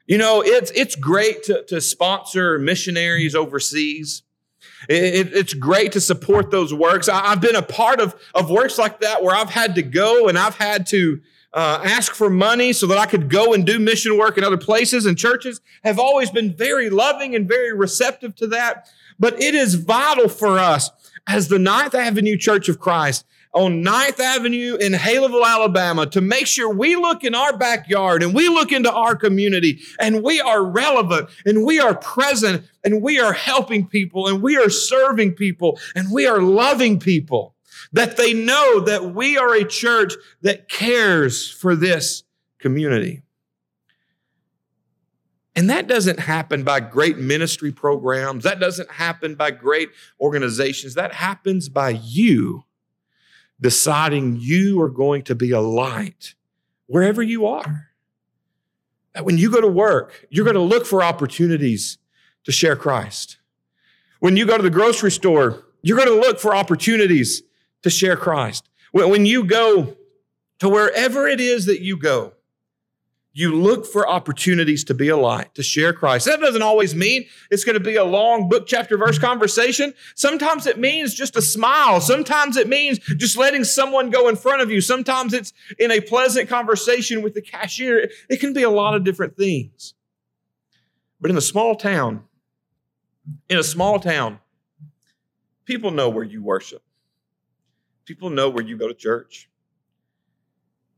You 0.09 0.17
know, 0.17 0.43
it's, 0.43 0.71
it's 0.71 0.95
great 0.95 1.43
to, 1.45 1.65
to 1.65 1.83
sponsor 1.83 2.59
missionaries 2.59 3.35
overseas. 3.35 4.23
It, 4.89 5.35
it's 5.35 5.53
great 5.53 5.93
to 5.93 6.01
support 6.01 6.51
those 6.51 6.73
works. 6.73 7.11
I, 7.11 7.29
have 7.29 7.43
been 7.43 7.57
a 7.57 7.63
part 7.63 8.01
of, 8.01 8.15
of 8.35 8.49
works 8.49 8.79
like 8.79 9.01
that 9.01 9.23
where 9.23 9.37
I've 9.37 9.51
had 9.51 9.75
to 9.75 9.83
go 9.83 10.29
and 10.29 10.39
I've 10.39 10.57
had 10.57 10.87
to 10.89 11.21
uh, 11.53 11.83
ask 11.85 12.15
for 12.15 12.31
money 12.31 12.73
so 12.73 12.87
that 12.87 12.97
I 12.97 13.05
could 13.05 13.29
go 13.29 13.53
and 13.53 13.67
do 13.67 13.79
mission 13.79 14.17
work 14.17 14.39
in 14.39 14.45
other 14.45 14.57
places 14.57 15.05
and 15.05 15.17
churches 15.19 15.61
have 15.85 15.99
always 15.99 16.31
been 16.31 16.57
very 16.57 16.89
loving 16.89 17.35
and 17.35 17.47
very 17.47 17.75
receptive 17.75 18.35
to 18.37 18.47
that. 18.49 18.89
But 19.19 19.39
it 19.43 19.55
is 19.55 19.75
vital 19.75 20.31
for 20.31 20.59
us 20.59 20.91
as 21.27 21.49
the 21.49 21.59
Ninth 21.59 21.95
Avenue 21.95 22.39
Church 22.39 22.71
of 22.71 22.79
Christ 22.79 23.27
on 23.59 23.83
9th 23.83 24.21
Avenue 24.21 24.77
in 24.77 24.93
Haleyville, 24.93 25.45
Alabama, 25.45 26.07
to 26.07 26.21
make 26.21 26.47
sure 26.47 26.73
we 26.73 26.95
look 26.95 27.25
in 27.25 27.35
our 27.35 27.57
backyard 27.59 28.23
and 28.23 28.33
we 28.33 28.49
look 28.49 28.71
into 28.71 28.93
our 28.93 29.17
community 29.17 29.81
and 29.99 30.23
we 30.23 30.41
are 30.41 30.65
relevant 30.65 31.29
and 31.45 31.65
we 31.65 31.81
are 31.81 31.97
present 31.97 32.65
and 32.85 33.03
we 33.03 33.19
are 33.19 33.33
helping 33.33 33.85
people 33.85 34.29
and 34.29 34.43
we 34.43 34.57
are 34.57 34.71
serving 34.71 35.35
people 35.35 35.77
and 35.97 36.13
we 36.13 36.25
are 36.25 36.41
loving 36.41 37.01
people. 37.01 37.57
That 37.93 38.17
they 38.17 38.33
know 38.33 38.81
that 38.81 39.15
we 39.15 39.37
are 39.37 39.55
a 39.55 39.65
church 39.65 40.15
that 40.43 40.69
cares 40.69 41.51
for 41.51 41.75
this 41.75 42.23
community. 42.61 43.23
And 45.57 45.69
that 45.71 45.89
doesn't 45.89 46.21
happen 46.21 46.63
by 46.63 46.79
great 46.79 47.19
ministry 47.19 47.73
programs. 47.73 48.45
That 48.45 48.61
doesn't 48.61 48.93
happen 48.93 49.35
by 49.35 49.51
great 49.51 49.91
organizations. 50.21 50.95
That 50.95 51.13
happens 51.13 51.69
by 51.69 51.91
you 51.91 52.65
deciding 53.61 54.37
you 54.39 54.81
are 54.81 54.89
going 54.89 55.23
to 55.23 55.35
be 55.35 55.51
a 55.51 55.61
light 55.61 56.35
wherever 56.87 57.23
you 57.23 57.47
are. 57.47 57.89
That 59.15 59.25
when 59.25 59.39
you 59.39 59.51
go 59.51 59.61
to 59.61 59.69
work, 59.69 60.27
you're 60.31 60.45
going 60.45 60.55
to 60.55 60.61
look 60.61 60.87
for 60.87 61.03
opportunities 61.03 61.99
to 62.45 62.53
share 62.53 62.77
Christ. 62.77 63.39
When 64.21 64.37
you 64.37 64.47
go 64.47 64.57
to 64.57 64.63
the 64.63 64.71
grocery 64.71 65.11
store, 65.11 65.65
you're 65.83 65.97
going 65.97 66.09
to 66.09 66.27
look 66.27 66.41
for 66.41 66.55
opportunities 66.55 67.43
to 67.83 67.91
share 67.91 68.17
Christ. 68.17 68.69
When 68.93 69.27
you 69.27 69.45
go 69.45 69.97
to 70.59 70.69
wherever 70.69 71.29
it 71.29 71.41
is 71.41 71.67
that 71.67 71.81
you 71.81 71.97
go, 71.97 72.33
you 73.33 73.55
look 73.55 73.87
for 73.87 74.09
opportunities 74.09 74.83
to 74.85 74.95
be 74.95 75.09
a 75.09 75.17
light, 75.17 75.55
to 75.55 75.63
share 75.63 75.93
Christ. 75.93 76.27
That 76.27 76.41
doesn't 76.41 76.63
always 76.63 76.95
mean 76.95 77.27
it's 77.51 77.63
going 77.63 77.75
to 77.79 77.85
be 77.85 77.97
a 77.97 78.05
long 78.05 78.49
book, 78.49 78.67
chapter, 78.67 78.97
verse 78.97 79.19
conversation. 79.19 79.95
Sometimes 80.17 80.67
it 80.67 80.79
means 80.79 81.15
just 81.15 81.37
a 81.37 81.43
smile. 81.43 82.01
Sometimes 82.01 82.57
it 82.57 82.69
means 82.69 82.99
just 82.99 83.37
letting 83.37 83.65
someone 83.65 84.11
go 84.11 84.29
in 84.29 84.37
front 84.37 84.63
of 84.63 84.71
you. 84.71 84.81
Sometimes 84.81 85.35
it's 85.35 85.53
in 85.79 85.91
a 85.91 86.01
pleasant 86.01 86.49
conversation 86.49 87.23
with 87.23 87.35
the 87.35 87.43
cashier. 87.43 88.11
It 88.29 88.41
can 88.41 88.53
be 88.55 88.63
a 88.63 88.71
lot 88.71 88.95
of 88.95 89.05
different 89.05 89.37
things. 89.37 89.95
But 91.21 91.31
in 91.31 91.37
a 91.37 91.43
small 91.43 91.77
town, 91.77 92.25
in 93.49 93.59
a 93.59 93.65
small 93.65 94.01
town, 94.01 94.41
people 95.65 95.91
know 95.91 96.09
where 96.09 96.25
you 96.25 96.43
worship. 96.43 96.83
People 98.05 98.31
know 98.31 98.49
where 98.49 98.65
you 98.65 98.77
go 98.77 98.89
to 98.89 98.95
church. 98.95 99.49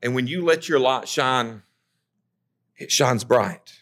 And 0.03 0.15
when 0.15 0.27
you 0.27 0.45
let 0.45 0.69
your 0.69 0.79
light 0.79 1.09
shine, 1.09 1.63
it 2.81 2.91
shines 2.91 3.23
bright 3.23 3.79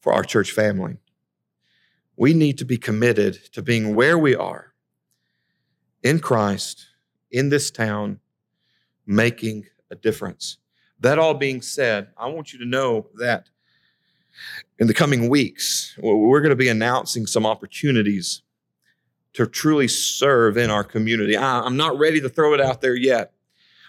for 0.00 0.12
our 0.12 0.22
church 0.22 0.50
family. 0.50 0.98
We 2.16 2.34
need 2.34 2.58
to 2.58 2.64
be 2.64 2.76
committed 2.76 3.34
to 3.54 3.62
being 3.62 3.94
where 3.94 4.18
we 4.18 4.34
are 4.34 4.74
in 6.02 6.18
Christ, 6.18 6.86
in 7.30 7.48
this 7.48 7.70
town, 7.70 8.20
making 9.06 9.66
a 9.90 9.94
difference. 9.94 10.58
That 11.00 11.18
all 11.18 11.34
being 11.34 11.62
said, 11.62 12.08
I 12.16 12.26
want 12.26 12.52
you 12.52 12.58
to 12.58 12.66
know 12.66 13.06
that 13.18 13.48
in 14.78 14.86
the 14.88 14.94
coming 14.94 15.28
weeks, 15.28 15.96
we're 16.02 16.40
going 16.40 16.50
to 16.50 16.56
be 16.56 16.68
announcing 16.68 17.26
some 17.26 17.46
opportunities 17.46 18.42
to 19.34 19.46
truly 19.46 19.88
serve 19.88 20.56
in 20.56 20.70
our 20.70 20.84
community. 20.84 21.36
I'm 21.36 21.76
not 21.76 21.98
ready 21.98 22.20
to 22.20 22.28
throw 22.28 22.54
it 22.54 22.60
out 22.60 22.80
there 22.80 22.96
yet. 22.96 23.33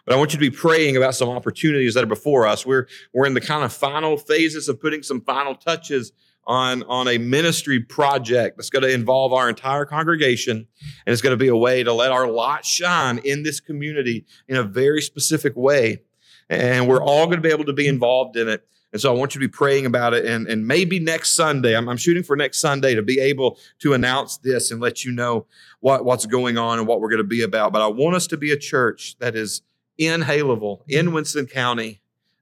But 0.05 0.13
I 0.13 0.17
want 0.17 0.33
you 0.33 0.39
to 0.39 0.51
be 0.51 0.55
praying 0.55 0.97
about 0.97 1.15
some 1.15 1.29
opportunities 1.29 1.95
that 1.95 2.03
are 2.03 2.07
before 2.07 2.45
us. 2.45 2.65
We're, 2.65 2.87
we're 3.13 3.25
in 3.25 3.33
the 3.33 3.41
kind 3.41 3.63
of 3.63 3.73
final 3.73 4.17
phases 4.17 4.69
of 4.69 4.79
putting 4.79 5.01
some 5.01 5.21
final 5.21 5.55
touches 5.55 6.11
on, 6.47 6.83
on 6.83 7.07
a 7.07 7.17
ministry 7.17 7.79
project 7.79 8.57
that's 8.57 8.69
going 8.69 8.83
to 8.83 8.91
involve 8.91 9.33
our 9.33 9.49
entire 9.49 9.85
congregation. 9.85 10.57
And 10.57 11.13
it's 11.13 11.21
going 11.21 11.31
to 11.31 11.43
be 11.43 11.47
a 11.47 11.55
way 11.55 11.83
to 11.83 11.91
let 11.91 12.11
our 12.11 12.27
light 12.27 12.65
shine 12.65 13.17
in 13.19 13.43
this 13.43 13.59
community 13.59 14.25
in 14.47 14.57
a 14.57 14.63
very 14.63 15.01
specific 15.01 15.55
way. 15.55 16.03
And 16.49 16.87
we're 16.87 17.01
all 17.01 17.25
going 17.25 17.37
to 17.37 17.41
be 17.41 17.49
able 17.49 17.65
to 17.65 17.73
be 17.73 17.87
involved 17.87 18.37
in 18.37 18.47
it. 18.47 18.67
And 18.93 19.01
so 19.01 19.13
I 19.13 19.17
want 19.17 19.35
you 19.35 19.41
to 19.41 19.47
be 19.47 19.51
praying 19.51 19.85
about 19.85 20.13
it. 20.13 20.25
And, 20.25 20.47
and 20.47 20.65
maybe 20.65 20.99
next 20.99 21.33
Sunday, 21.33 21.75
I'm, 21.75 21.89
I'm, 21.89 21.97
shooting 21.97 22.23
for 22.23 22.37
next 22.37 22.61
Sunday 22.61 22.95
to 22.95 23.01
be 23.01 23.19
able 23.19 23.57
to 23.79 23.93
announce 23.93 24.37
this 24.37 24.71
and 24.71 24.79
let 24.79 25.03
you 25.03 25.11
know 25.11 25.47
what, 25.81 26.05
what's 26.05 26.25
going 26.25 26.57
on 26.57 26.79
and 26.79 26.87
what 26.87 27.01
we're 27.01 27.09
going 27.09 27.17
to 27.17 27.25
be 27.25 27.41
about. 27.41 27.73
But 27.73 27.81
I 27.81 27.87
want 27.87 28.15
us 28.15 28.27
to 28.27 28.37
be 28.37 28.51
a 28.51 28.57
church 28.57 29.17
that 29.19 29.35
is 29.35 29.63
in 29.97 30.21
Haleyville, 30.21 30.81
in 30.87 31.13
Winston 31.13 31.45
County, 31.45 32.01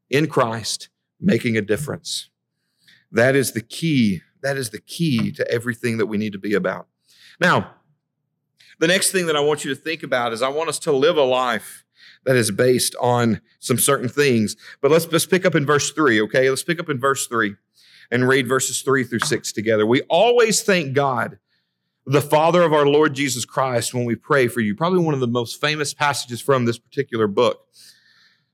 in 0.10 0.28
Christ, 0.28 0.90
making 1.20 1.58
a 1.58 1.62
difference. 1.62 2.30
That 3.12 3.36
is 3.36 3.52
the 3.52 3.62
key. 3.62 4.22
That 4.42 4.58
is 4.58 4.72
the 4.72 4.80
key 4.80 5.32
to 5.34 5.50
everything 5.50 5.98
that 5.98 6.08
we 6.08 6.18
need 6.18 6.34
to 6.34 6.40
be 6.40 6.54
about. 6.54 6.88
Now, 7.40 7.72
the 8.80 8.88
next 8.88 9.12
thing 9.12 9.28
that 9.28 9.36
I 9.36 9.40
want 9.40 9.64
you 9.64 9.74
to 9.74 9.80
think 9.80 10.04
about 10.04 10.34
is 10.34 10.42
I 10.42 10.50
want 10.50 10.70
us 10.70 10.80
to 10.80 10.92
live 10.92 11.18
a 11.18 11.24
life 11.24 11.86
that 12.26 12.36
is 12.36 12.52
based 12.52 12.96
on 13.00 13.42
some 13.60 13.78
certain 13.78 14.10
things. 14.10 14.56
But 14.82 14.92
let's 14.92 15.10
let's 15.12 15.26
pick 15.26 15.46
up 15.46 15.56
in 15.56 15.66
verse 15.66 15.92
3, 15.92 16.22
okay? 16.22 16.50
Let's 16.50 16.64
pick 16.64 16.80
up 16.80 16.90
in 16.90 17.00
verse 17.00 17.28
3 17.28 17.56
and 18.12 18.28
read 18.28 18.48
verses 18.48 18.82
3 18.82 19.04
through 19.04 19.20
6 19.20 19.52
together. 19.52 19.86
We 19.86 20.02
always 20.04 20.62
thank 20.62 20.94
God 20.94 21.40
the 22.06 22.22
Father 22.22 22.64
of 22.64 22.74
our 22.74 22.86
Lord 22.86 23.14
Jesus 23.14 23.46
Christ 23.46 23.94
when 23.94 24.06
we 24.06 24.16
pray 24.16 24.48
for 24.48 24.60
you. 24.60 24.76
Probably 24.76 25.00
one 25.00 25.14
of 25.14 25.20
the 25.20 25.28
most 25.28 25.62
famous 25.62 25.94
passages 25.94 26.42
from 26.42 26.66
this 26.66 26.78
particular 26.78 27.28
book. 27.28 27.68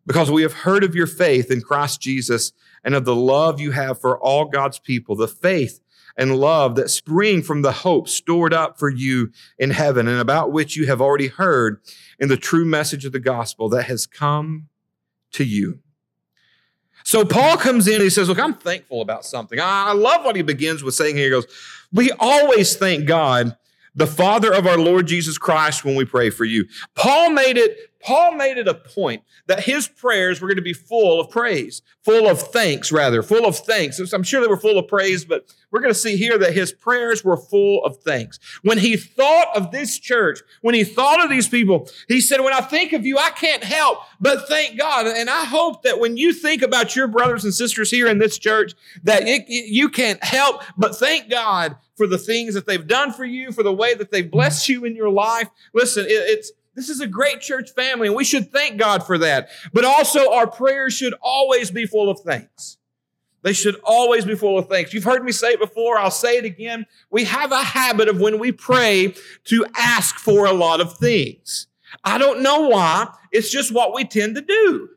Because 0.06 0.32
we 0.32 0.42
have 0.44 0.54
heard 0.54 0.84
of 0.84 0.96
your 0.96 1.08
faith 1.08 1.52
in 1.52 1.62
Christ 1.62 2.02
Jesus 2.02 2.52
and 2.84 2.96
of 2.96 3.06
the 3.06 3.16
love 3.16 3.60
you 3.60 3.72
have 3.72 4.00
for 4.00 4.18
all 4.20 4.46
God's 4.46 4.80
people, 4.80 5.16
the 5.16 5.28
faith 5.28 5.80
and 6.18 6.36
love 6.36 6.76
that 6.76 6.90
spring 6.90 7.42
from 7.42 7.62
the 7.62 7.72
hope 7.72 8.10
stored 8.10 8.54
up 8.54 8.78
for 8.78 8.90
you 8.90 9.32
in 9.58 9.70
heaven 9.72 10.08
and 10.08 10.20
about 10.20 10.52
which 10.52 10.76
you 10.76 10.86
have 10.86 11.02
already 11.02 11.28
heard 11.28 11.80
in 12.20 12.28
the 12.28 12.38
true 12.38 12.66
message 12.66 13.06
of 13.06 13.12
the 13.12 13.20
gospel 13.20 13.70
that 13.70 13.84
has 13.84 14.06
come 14.06 14.68
to 15.32 15.44
you. 15.44 15.80
So 17.04 17.26
Paul 17.26 17.58
comes 17.58 17.88
in 17.88 17.96
and 17.96 18.04
he 18.04 18.10
says, 18.10 18.30
Look, 18.30 18.40
I'm 18.40 18.54
thankful 18.54 19.02
about 19.02 19.26
something. 19.26 19.60
I 19.62 19.94
love 19.94 20.24
what 20.24 20.36
he 20.36 20.42
begins 20.42 20.84
with 20.84 20.96
saying 20.96 21.16
here. 21.16 21.26
He 21.26 21.32
goes, 21.32 21.48
We 21.92 22.12
always 22.20 22.76
thank 22.76 23.06
God, 23.06 23.56
the 23.96 24.08
Father 24.08 24.54
of 24.54 24.68
our 24.68 24.78
Lord 24.78 25.08
Jesus 25.08 25.38
Christ, 25.38 25.84
when 25.84 25.96
we 25.96 26.06
pray 26.06 26.30
for 26.30 26.46
you. 26.46 26.66
Paul 26.96 27.32
made 27.32 27.58
it 27.58 27.89
Paul 28.02 28.36
made 28.36 28.58
it 28.58 28.68
a 28.68 28.74
point 28.74 29.24
that 29.48 29.64
his 29.64 29.88
prayers 29.88 30.40
were 30.40 30.48
going 30.48 30.56
to 30.56 30.62
be 30.62 30.74
full 30.74 31.20
of 31.20 31.30
praise, 31.30 31.82
full 32.04 32.28
of 32.30 32.42
thanks, 32.42 32.92
rather, 32.92 33.22
full 33.22 33.46
of 33.46 33.58
thanks. 33.58 34.00
I'm 34.14 34.24
sure 34.24 34.42
they 34.42 34.48
were 34.48 34.58
full 34.58 34.78
of 34.78 34.88
praise, 34.88 35.26
but 35.26 35.54
we're 35.72 35.82
going 35.82 35.94
to 35.94 36.00
see 36.00 36.16
here 36.16 36.38
that 36.38 36.54
his 36.54 36.72
prayers 36.72 37.24
were 37.24 37.38
full 37.38 37.84
of 37.84 37.98
thanks. 37.98 38.40
When 38.64 38.78
he 38.78 38.96
thought 38.96 39.56
of 39.56 39.72
this 39.72 40.00
church, 40.00 40.40
when 40.62 40.76
he 40.76 40.84
thought 40.84 41.24
of 41.24 41.30
these 41.30 41.48
people, 41.48 41.90
he 42.08 42.22
said, 42.22 42.42
When 42.42 42.54
I 42.54 42.62
think 42.62 42.94
of 42.94 43.06
you, 43.06 43.18
I 43.18 43.32
can't 43.32 43.64
help 43.64 44.00
but 44.20 44.48
thank 44.48 44.80
God. 44.80 45.06
And 45.08 45.30
I 45.30 45.46
hope 45.46 45.84
that 45.84 46.00
when 46.00 46.18
you 46.18 46.34
think 46.34 46.62
about 46.62 46.96
your 46.96 47.08
brothers 47.08 47.44
and 47.44 47.54
sisters 47.54 47.92
here 47.92 48.08
in 48.08 48.20
this 48.20 48.38
church, 48.38 48.74
that 49.04 49.28
it, 49.28 49.46
you 49.48 49.90
can't 49.90 50.24
help 50.24 50.64
but 50.78 50.96
thank 50.96 51.30
God 51.30 51.76
for 51.96 52.08
the 52.08 52.18
things 52.18 52.54
that 52.54 52.66
they've 52.66 52.88
done 52.88 53.12
for 53.12 53.26
you, 53.26 53.52
for 53.52 53.62
the 53.62 53.74
way 53.74 53.94
that 53.94 54.10
they've 54.10 54.32
blessed 54.32 54.70
you 54.70 54.86
in 54.86 54.96
your 54.96 55.10
life. 55.10 55.50
Listen, 55.74 56.06
it, 56.06 56.12
it's 56.12 56.52
this 56.80 56.90
is 56.90 57.02
a 57.02 57.08
great 57.08 57.42
church 57.42 57.72
family, 57.72 58.08
and 58.08 58.16
we 58.16 58.24
should 58.24 58.54
thank 58.54 58.78
God 58.78 59.06
for 59.06 59.18
that. 59.18 59.50
But 59.74 59.84
also, 59.84 60.32
our 60.32 60.48
prayers 60.48 60.94
should 60.94 61.14
always 61.22 61.72
be 61.72 61.86
full 61.86 62.10
of 62.10 62.22
thanks. 62.22 62.78
They 63.42 63.52
should 63.52 63.76
always 63.84 64.24
be 64.24 64.36
full 64.36 64.58
of 64.58 64.70
thanks. 64.70 64.94
You've 64.94 65.04
heard 65.04 65.24
me 65.24 65.34
say 65.34 65.50
it 65.50 65.60
before, 65.60 65.98
I'll 65.98 66.10
say 66.10 66.38
it 66.38 66.46
again. 66.46 66.86
We 67.12 67.26
have 67.26 67.52
a 67.52 67.62
habit 67.62 68.08
of 68.08 68.22
when 68.22 68.40
we 68.40 68.54
pray 68.54 69.14
to 69.46 69.66
ask 69.78 70.16
for 70.16 70.46
a 70.46 70.54
lot 70.54 70.80
of 70.80 70.98
things. 70.98 71.68
I 72.04 72.18
don't 72.18 72.42
know 72.42 72.70
why, 72.70 73.14
it's 73.32 73.52
just 73.52 73.74
what 73.74 73.94
we 73.94 74.06
tend 74.06 74.36
to 74.36 74.42
do. 74.42 74.90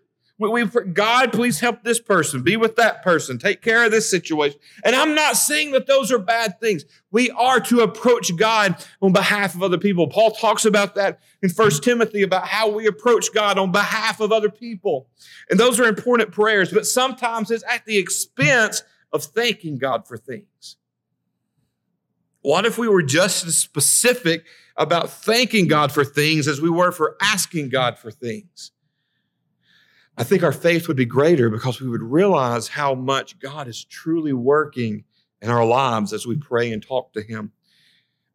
We, 0.43 0.65
we 0.65 0.67
God, 0.93 1.33
please 1.33 1.61
help 1.61 1.85
this 1.85 2.01
person, 2.01 2.43
be 2.43 2.57
with 2.57 2.77
that 2.77 3.03
person, 3.03 3.39
take 3.39 3.63
care 3.63 3.85
of 3.85 3.93
this 3.93 4.11
situation. 4.11 4.59
And 4.85 4.97
I'm 4.97 5.15
not 5.15 5.37
saying 5.37 5.71
that 5.73 5.87
those 5.87 6.11
are 6.11 6.19
bad 6.19 6.59
things. 6.61 6.85
We 7.11 7.31
are 7.31 7.61
to 7.61 7.81
approach 7.81 8.37
God 8.37 8.85
on 9.01 9.13
behalf 9.13 9.55
of 9.55 9.63
other 9.63 9.79
people. 9.79 10.09
Paul 10.09 10.33
talks 10.33 10.65
about 10.65 10.97
that 10.97 11.21
in 11.43 11.49
First 11.49 11.85
Timothy 11.85 12.23
about 12.23 12.49
how 12.49 12.69
we 12.69 12.87
approach 12.87 13.33
God 13.33 13.57
on 13.57 13.71
behalf 13.71 14.21
of 14.21 14.33
other 14.33 14.51
people. 14.51 15.09
And 15.49 15.61
those 15.61 15.79
are 15.79 15.85
important 15.85 16.33
prayers, 16.33 16.73
but 16.73 16.87
sometimes 16.87 17.51
it's 17.51 17.65
at 17.69 17.85
the 17.87 17.99
expense 17.99 18.83
of 19.13 19.23
thanking 19.23 19.79
God 19.79 20.09
for 20.09 20.17
things. 20.17 20.77
What 22.41 22.67
if 22.67 22.77
we 22.77 22.89
were 22.89 23.03
just 23.03 23.47
as 23.47 23.57
specific 23.57 24.45
about 24.77 25.11
thanking 25.11 25.69
God 25.69 25.93
for 25.93 26.05
things 26.05 26.49
as 26.49 26.61
we 26.61 26.71
were 26.71 26.91
for 26.91 27.17
asking 27.23 27.69
God 27.69 27.99
for 27.99 28.11
things? 28.11 28.73
I 30.17 30.25
think 30.25 30.43
our 30.43 30.53
faith 30.53 30.89
would 30.89 30.97
be 30.97 31.07
greater 31.07 31.49
because 31.49 31.81
we 31.81 31.89
would 31.89 32.03
realize 32.03 32.69
how 32.69 32.95
much 32.95 33.39
God 33.39 33.67
is 33.67 33.85
truly 33.85 34.33
working 34.33 35.05
in 35.41 35.51
our 35.51 35.65
lives 35.65 36.13
as 36.13 36.27
we 36.27 36.37
pray 36.37 36.71
and 36.71 36.83
talk 36.83 37.13
to 37.15 37.23
Him. 37.23 37.53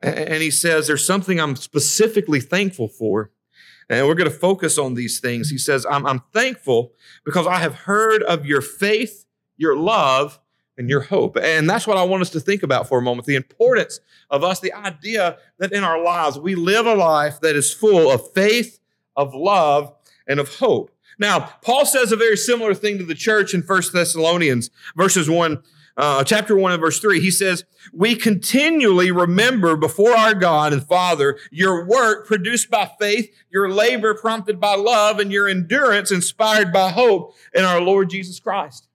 And 0.01 0.41
He 0.41 0.51
says, 0.51 0.87
There's 0.87 1.05
something 1.05 1.39
I'm 1.39 1.55
specifically 1.55 2.39
thankful 2.39 2.87
for. 2.87 3.31
And 3.89 4.05
we're 4.05 4.15
going 4.15 4.29
to 4.29 4.35
focus 4.35 4.77
on 4.77 4.95
these 4.95 5.19
things. 5.19 5.49
He 5.49 5.57
says, 5.57 5.85
I'm, 5.89 6.05
I'm 6.05 6.21
thankful 6.33 6.91
because 7.23 7.47
I 7.47 7.59
have 7.59 7.73
heard 7.73 8.21
of 8.23 8.45
your 8.45 8.59
faith, 8.59 9.25
your 9.55 9.77
love, 9.77 10.39
and 10.77 10.89
your 10.89 11.01
hope. 11.01 11.37
And 11.37 11.69
that's 11.69 11.87
what 11.87 11.97
I 11.97 12.03
want 12.03 12.21
us 12.21 12.29
to 12.31 12.39
think 12.39 12.63
about 12.63 12.87
for 12.87 12.99
a 12.99 13.01
moment 13.01 13.27
the 13.27 13.35
importance 13.35 13.99
of 14.29 14.43
us, 14.43 14.59
the 14.59 14.73
idea 14.73 15.37
that 15.57 15.71
in 15.71 15.83
our 15.83 16.03
lives 16.03 16.37
we 16.37 16.55
live 16.55 16.85
a 16.85 16.95
life 16.95 17.39
that 17.41 17.55
is 17.55 17.73
full 17.73 18.11
of 18.11 18.33
faith, 18.33 18.79
of 19.15 19.33
love, 19.33 19.93
and 20.27 20.39
of 20.39 20.55
hope. 20.55 20.91
Now, 21.19 21.51
Paul 21.61 21.85
says 21.85 22.11
a 22.11 22.15
very 22.15 22.37
similar 22.37 22.73
thing 22.73 22.97
to 22.97 23.03
the 23.03 23.15
church 23.15 23.53
in 23.53 23.63
First 23.63 23.93
Thessalonians, 23.93 24.69
verses 24.95 25.29
1, 25.29 25.63
uh, 25.97 26.23
chapter 26.23 26.55
1 26.55 26.73
and 26.73 26.81
verse 26.81 26.99
3. 26.99 27.19
He 27.19 27.31
says, 27.31 27.65
We 27.91 28.15
continually 28.15 29.11
remember 29.11 29.75
before 29.75 30.15
our 30.15 30.35
God 30.35 30.73
and 30.73 30.85
Father 30.85 31.39
your 31.51 31.85
work 31.85 32.27
produced 32.27 32.69
by 32.69 32.91
faith, 32.99 33.33
your 33.49 33.69
labor 33.69 34.13
prompted 34.13 34.59
by 34.59 34.75
love, 34.75 35.19
and 35.19 35.31
your 35.31 35.47
endurance 35.47 36.11
inspired 36.11 36.71
by 36.71 36.91
hope 36.91 37.33
in 37.53 37.65
our 37.65 37.81
Lord 37.81 38.11
Jesus 38.11 38.39
Christ. 38.39 38.87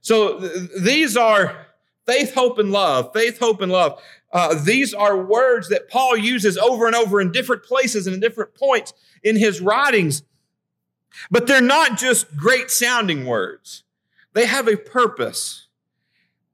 So 0.00 0.40
th- 0.40 0.70
these 0.80 1.16
are 1.18 1.66
faith, 2.06 2.34
hope, 2.34 2.58
and 2.58 2.72
love. 2.72 3.12
Faith, 3.12 3.38
hope, 3.38 3.60
and 3.60 3.70
love. 3.70 4.00
Uh, 4.32 4.54
these 4.54 4.94
are 4.94 5.22
words 5.22 5.68
that 5.68 5.90
Paul 5.90 6.16
uses 6.16 6.56
over 6.56 6.86
and 6.86 6.96
over 6.96 7.20
in 7.20 7.30
different 7.30 7.64
places 7.64 8.06
and 8.06 8.14
in 8.14 8.20
different 8.20 8.54
points 8.54 8.94
in 9.22 9.36
his 9.36 9.60
writings. 9.60 10.22
But 11.30 11.46
they're 11.46 11.60
not 11.60 11.98
just 11.98 12.36
great 12.36 12.70
sounding 12.70 13.26
words, 13.26 13.84
they 14.34 14.46
have 14.46 14.68
a 14.68 14.76
purpose. 14.76 15.66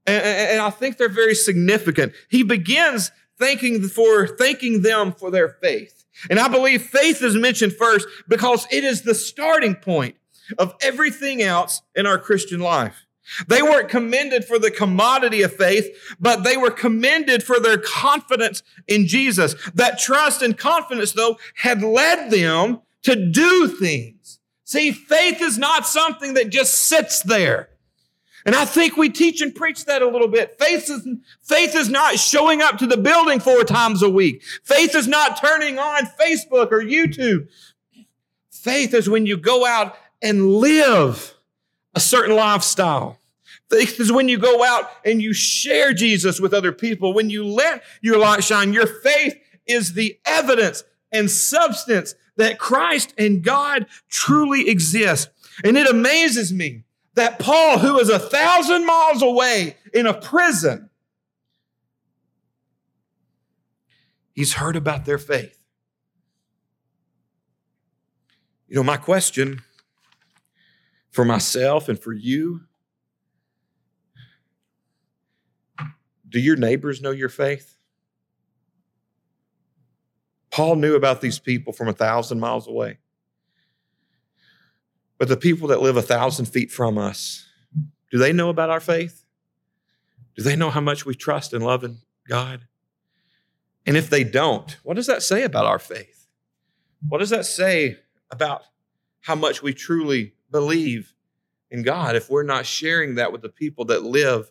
And, 0.08 0.60
I 0.60 0.70
think 0.70 0.98
they're 0.98 1.08
very 1.08 1.34
significant. 1.34 2.12
He 2.28 2.44
begins 2.44 3.10
thanking 3.40 3.82
for 3.88 4.28
thanking 4.28 4.82
them 4.82 5.12
for 5.12 5.32
their 5.32 5.48
faith. 5.48 6.04
And 6.30 6.38
I 6.38 6.46
believe 6.46 6.82
faith 6.82 7.22
is 7.22 7.34
mentioned 7.34 7.72
first 7.72 8.06
because 8.28 8.68
it 8.70 8.84
is 8.84 9.02
the 9.02 9.14
starting 9.14 9.75
point 9.75 10.14
of 10.58 10.75
everything 10.80 11.42
else 11.42 11.82
in 11.96 12.06
our 12.06 12.18
Christian 12.18 12.60
life. 12.60 13.06
They 13.48 13.62
weren't 13.62 13.88
commended 13.88 14.44
for 14.44 14.58
the 14.58 14.70
commodity 14.70 15.42
of 15.42 15.52
faith, 15.52 15.88
but 16.20 16.44
they 16.44 16.56
were 16.56 16.70
commended 16.70 17.42
for 17.42 17.58
their 17.58 17.78
confidence 17.78 18.62
in 18.86 19.08
Jesus. 19.08 19.56
That 19.75 19.98
trust 19.98 20.42
and 20.42 20.56
confidence, 20.56 21.12
though, 21.12 21.36
had 21.56 21.82
led 21.82 22.30
them 22.30 22.82
to 23.02 23.30
do 23.30 23.66
things. 23.68 24.15
See, 24.66 24.90
faith 24.90 25.40
is 25.40 25.56
not 25.58 25.87
something 25.87 26.35
that 26.35 26.50
just 26.50 26.75
sits 26.75 27.23
there. 27.23 27.68
And 28.44 28.54
I 28.54 28.64
think 28.64 28.96
we 28.96 29.08
teach 29.08 29.40
and 29.40 29.54
preach 29.54 29.85
that 29.85 30.02
a 30.02 30.08
little 30.08 30.26
bit. 30.26 30.58
Faith 30.58 30.90
is, 30.90 31.06
faith 31.40 31.76
is 31.76 31.88
not 31.88 32.18
showing 32.18 32.62
up 32.62 32.76
to 32.78 32.87
the 32.87 32.96
building 32.96 33.38
four 33.38 33.62
times 33.62 34.02
a 34.02 34.11
week. 34.11 34.42
Faith 34.64 34.96
is 34.96 35.06
not 35.06 35.40
turning 35.40 35.78
on 35.78 36.06
Facebook 36.20 36.73
or 36.73 36.82
YouTube. 36.82 37.49
Faith 38.50 38.93
is 38.93 39.08
when 39.08 39.25
you 39.25 39.36
go 39.36 39.64
out 39.64 39.95
and 40.21 40.56
live 40.56 41.34
a 41.95 42.00
certain 42.00 42.34
lifestyle. 42.34 43.21
Faith 43.71 44.00
is 44.00 44.10
when 44.10 44.28
you 44.28 44.36
go 44.36 44.64
out 44.64 44.90
and 45.04 45.23
you 45.23 45.32
share 45.32 45.93
Jesus 45.93 46.40
with 46.40 46.52
other 46.52 46.73
people. 46.73 47.14
When 47.14 47.30
you 47.30 47.45
let 47.45 47.84
your 48.00 48.19
light 48.19 48.43
shine, 48.43 48.73
your 48.73 48.86
faith 48.88 49.36
is 49.64 49.93
the 49.93 50.19
evidence 50.25 50.82
and 51.12 51.30
substance 51.30 52.17
that 52.36 52.58
Christ 52.58 53.14
and 53.18 53.42
God 53.42 53.86
truly 54.08 54.68
exist. 54.68 55.30
And 55.64 55.76
it 55.76 55.88
amazes 55.88 56.52
me 56.52 56.84
that 57.14 57.38
Paul, 57.38 57.78
who 57.78 57.99
is 57.99 58.08
a 58.08 58.18
thousand 58.18 58.84
miles 58.86 59.22
away 59.22 59.76
in 59.92 60.06
a 60.06 60.14
prison, 60.14 60.90
he's 64.34 64.54
heard 64.54 64.76
about 64.76 65.04
their 65.06 65.18
faith. 65.18 65.58
You 68.68 68.76
know, 68.76 68.82
my 68.82 68.96
question 68.96 69.62
for 71.10 71.25
myself 71.25 71.88
and 71.88 71.99
for 71.99 72.12
you 72.12 72.62
do 76.28 76.40
your 76.40 76.56
neighbors 76.56 77.00
know 77.00 77.12
your 77.12 77.28
faith? 77.28 77.75
Paul 80.56 80.76
knew 80.76 80.95
about 80.95 81.21
these 81.21 81.38
people 81.38 81.75
from 81.75 81.86
a 81.86 81.92
thousand 81.92 82.40
miles 82.40 82.66
away. 82.66 82.97
But 85.19 85.28
the 85.28 85.36
people 85.36 85.69
that 85.69 85.82
live 85.82 85.99
a 85.99 86.02
thousand 86.02 86.47
feet 86.47 86.71
from 86.71 86.97
us, 86.97 87.45
do 88.10 88.16
they 88.16 88.32
know 88.32 88.49
about 88.49 88.71
our 88.71 88.80
faith? 88.80 89.26
Do 90.34 90.42
they 90.42 90.56
know 90.56 90.71
how 90.71 90.80
much 90.80 91.04
we 91.04 91.14
trust 91.14 91.52
and 91.52 91.62
love 91.62 91.84
in 91.84 91.99
God? 92.26 92.62
And 93.84 93.99
if 93.99 94.08
they 94.08 94.25
don't, 94.25 94.78
what 94.82 94.95
does 94.95 95.08
that 95.08 95.23
say 95.23 95.42
about 95.42 95.66
our 95.66 95.78
faith? 95.78 96.26
What 97.06 97.19
does 97.19 97.28
that 97.28 97.45
say 97.45 97.99
about 98.30 98.62
how 99.21 99.34
much 99.34 99.62
we 99.62 99.75
truly 99.75 100.32
believe 100.50 101.12
in 101.71 101.82
God 101.82 102.16
if 102.16 102.30
we're 102.30 102.45
not 102.45 102.64
sharing 102.64 103.16
that 103.16 103.30
with 103.30 103.42
the 103.42 103.50
people 103.50 103.84
that 103.84 104.04
live 104.04 104.50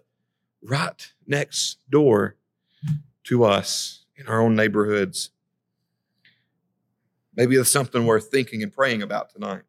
right 0.62 1.13
next 1.26 1.80
door 1.89 2.36
to 3.24 3.44
us 3.44 4.06
in 4.15 4.28
our 4.28 4.39
own 4.39 4.56
neighborhoods? 4.56 5.32
Maybe 7.36 7.56
it's 7.56 7.69
something 7.69 8.06
worth 8.06 8.30
thinking 8.30 8.63
and 8.63 8.71
praying 8.71 9.02
about 9.02 9.30
tonight. 9.30 9.63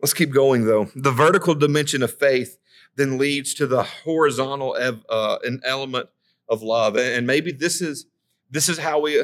Let's 0.00 0.14
keep 0.14 0.30
going 0.30 0.64
though. 0.64 0.90
The 0.94 1.12
vertical 1.12 1.54
dimension 1.54 2.02
of 2.02 2.16
faith 2.16 2.58
then 2.96 3.18
leads 3.18 3.54
to 3.54 3.66
the 3.66 3.82
horizontal 3.82 4.76
ev- 4.76 5.04
uh, 5.08 5.38
an 5.44 5.60
element 5.64 6.08
of 6.48 6.62
love, 6.62 6.96
and 6.96 7.26
maybe 7.26 7.52
this 7.52 7.80
is 7.80 8.06
this 8.50 8.68
is 8.68 8.78
how 8.78 9.00
we 9.00 9.22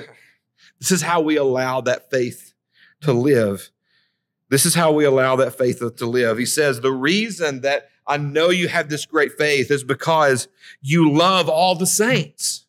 this 0.79 0.91
is 0.91 1.03
how 1.03 1.21
we 1.21 1.37
allow 1.37 1.81
that 1.81 2.11
faith 2.11 2.55
to 3.03 3.13
live. 3.13 3.71
This 4.49 4.65
is 4.65 4.75
how 4.75 4.93
we 4.93 5.05
allow 5.05 5.37
that 5.37 5.59
faith 5.59 5.83
to 5.97 6.07
live. 6.07 6.39
He 6.39 6.47
says 6.47 6.81
the 6.81 6.93
reason 6.93 7.63
that 7.63 7.89
I 8.07 8.17
know 8.17 8.51
you 8.51 8.69
have 8.69 8.89
this 8.89 9.05
great 9.05 9.33
faith 9.37 9.71
is 9.71 9.83
because 9.83 10.47
you 10.81 11.11
love 11.11 11.49
all 11.49 11.75
the 11.75 11.87
saints. 11.87 12.67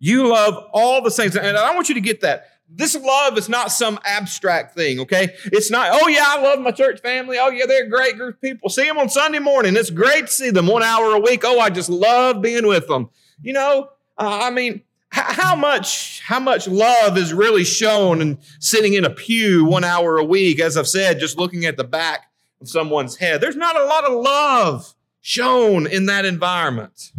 You 0.00 0.26
love 0.28 0.54
all 0.72 1.00
the 1.00 1.12
saints, 1.12 1.36
and 1.36 1.56
I 1.56 1.74
want 1.76 1.88
you 1.88 1.94
to 1.94 2.00
get 2.00 2.22
that 2.22 2.46
this 2.74 2.94
love 2.94 3.36
is 3.36 3.48
not 3.48 3.70
some 3.70 3.98
abstract 4.04 4.74
thing, 4.74 5.00
okay? 5.00 5.34
It's 5.46 5.70
not, 5.70 5.90
oh 5.92 6.08
yeah, 6.08 6.24
I 6.26 6.40
love 6.40 6.60
my 6.60 6.70
church 6.70 7.00
family. 7.00 7.38
Oh 7.38 7.50
yeah, 7.50 7.66
they're 7.66 7.84
a 7.84 7.90
great 7.90 8.16
group 8.16 8.36
of 8.36 8.40
people. 8.40 8.70
See 8.70 8.84
them 8.84 8.98
on 8.98 9.08
Sunday 9.08 9.38
morning. 9.38 9.76
It's 9.76 9.90
great 9.90 10.26
to 10.26 10.32
see 10.32 10.50
them 10.50 10.66
one 10.66 10.82
hour 10.82 11.14
a 11.14 11.18
week. 11.18 11.42
Oh, 11.44 11.60
I 11.60 11.70
just 11.70 11.90
love 11.90 12.40
being 12.40 12.66
with 12.66 12.88
them. 12.88 13.10
You 13.42 13.52
know, 13.52 13.90
uh, 14.18 14.40
I 14.42 14.50
mean, 14.50 14.82
how 15.12 15.54
much 15.54 16.22
how 16.24 16.40
much 16.40 16.66
love 16.66 17.18
is 17.18 17.34
really 17.34 17.64
shown 17.64 18.22
and 18.22 18.38
sitting 18.60 18.94
in 18.94 19.04
a 19.04 19.10
pew 19.10 19.64
one 19.64 19.84
hour 19.84 20.16
a 20.16 20.24
week 20.24 20.58
as 20.58 20.78
i've 20.78 20.88
said 20.88 21.20
just 21.20 21.36
looking 21.36 21.66
at 21.66 21.76
the 21.76 21.84
back 21.84 22.30
of 22.62 22.68
someone's 22.68 23.16
head 23.16 23.38
there's 23.38 23.56
not 23.56 23.78
a 23.78 23.84
lot 23.84 24.04
of 24.04 24.12
love 24.14 24.94
shown 25.20 25.86
in 25.86 26.06
that 26.06 26.24
environment 26.24 27.12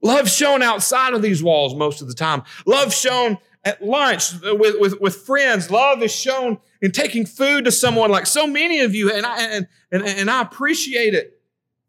love 0.00 0.30
shown 0.30 0.62
outside 0.62 1.12
of 1.12 1.22
these 1.22 1.42
walls 1.42 1.74
most 1.74 2.02
of 2.02 2.06
the 2.06 2.14
time 2.14 2.40
love 2.66 2.94
shown 2.94 3.36
at 3.64 3.82
lunch 3.82 4.40
with, 4.42 4.76
with, 4.78 5.00
with 5.00 5.16
friends. 5.16 5.70
Love 5.70 6.02
is 6.02 6.12
shown 6.12 6.58
in 6.80 6.90
taking 6.90 7.24
food 7.24 7.64
to 7.64 7.72
someone 7.72 8.10
like 8.10 8.26
so 8.26 8.46
many 8.46 8.80
of 8.80 8.94
you, 8.94 9.12
and 9.12 9.24
I, 9.24 9.42
and, 9.42 9.68
and, 9.90 10.02
and 10.02 10.30
I 10.30 10.42
appreciate 10.42 11.14
it. 11.14 11.38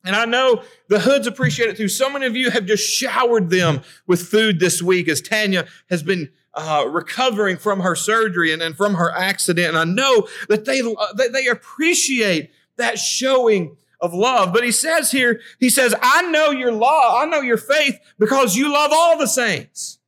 And 0.06 0.16
I 0.16 0.26
know 0.26 0.64
the 0.90 1.00
hoods 1.00 1.28
appreciate 1.28 1.70
it 1.70 1.78
too. 1.78 1.88
So 1.88 2.10
many 2.10 2.26
of 2.26 2.36
you 2.36 2.52
have 2.52 2.66
just 2.66 2.84
showered 2.84 3.50
them 3.50 3.82
with 4.06 4.22
food 4.22 4.60
this 4.60 4.82
week 4.82 5.08
as 5.08 5.22
Tanya 5.22 5.66
has 5.90 6.04
been 6.04 6.30
uh, 6.54 6.86
recovering 6.90 7.58
from 7.58 7.80
her 7.80 7.96
surgery 7.96 8.52
and, 8.52 8.62
and 8.62 8.76
from 8.76 8.96
her 8.96 9.12
accident. 9.12 9.70
And 9.70 9.78
I 9.78 9.86
know 9.86 10.28
that 10.50 10.66
they, 10.66 10.82
that 10.82 11.30
they 11.32 11.48
appreciate 11.48 12.52
that 12.76 13.00
showing 13.00 13.78
of 14.02 14.14
love. 14.14 14.52
But 14.52 14.66
he 14.66 14.72
says 14.72 15.10
here, 15.10 15.40
he 15.60 15.70
says, 15.70 15.96
I 16.02 16.24
know 16.30 16.52
your 16.52 16.74
law, 16.74 17.22
I 17.22 17.26
know 17.26 17.40
your 17.40 17.58
faith 17.58 17.98
because 18.20 18.58
you 18.58 18.72
love 18.72 18.92
all 18.94 19.18
the 19.18 19.28
saints 19.28 20.00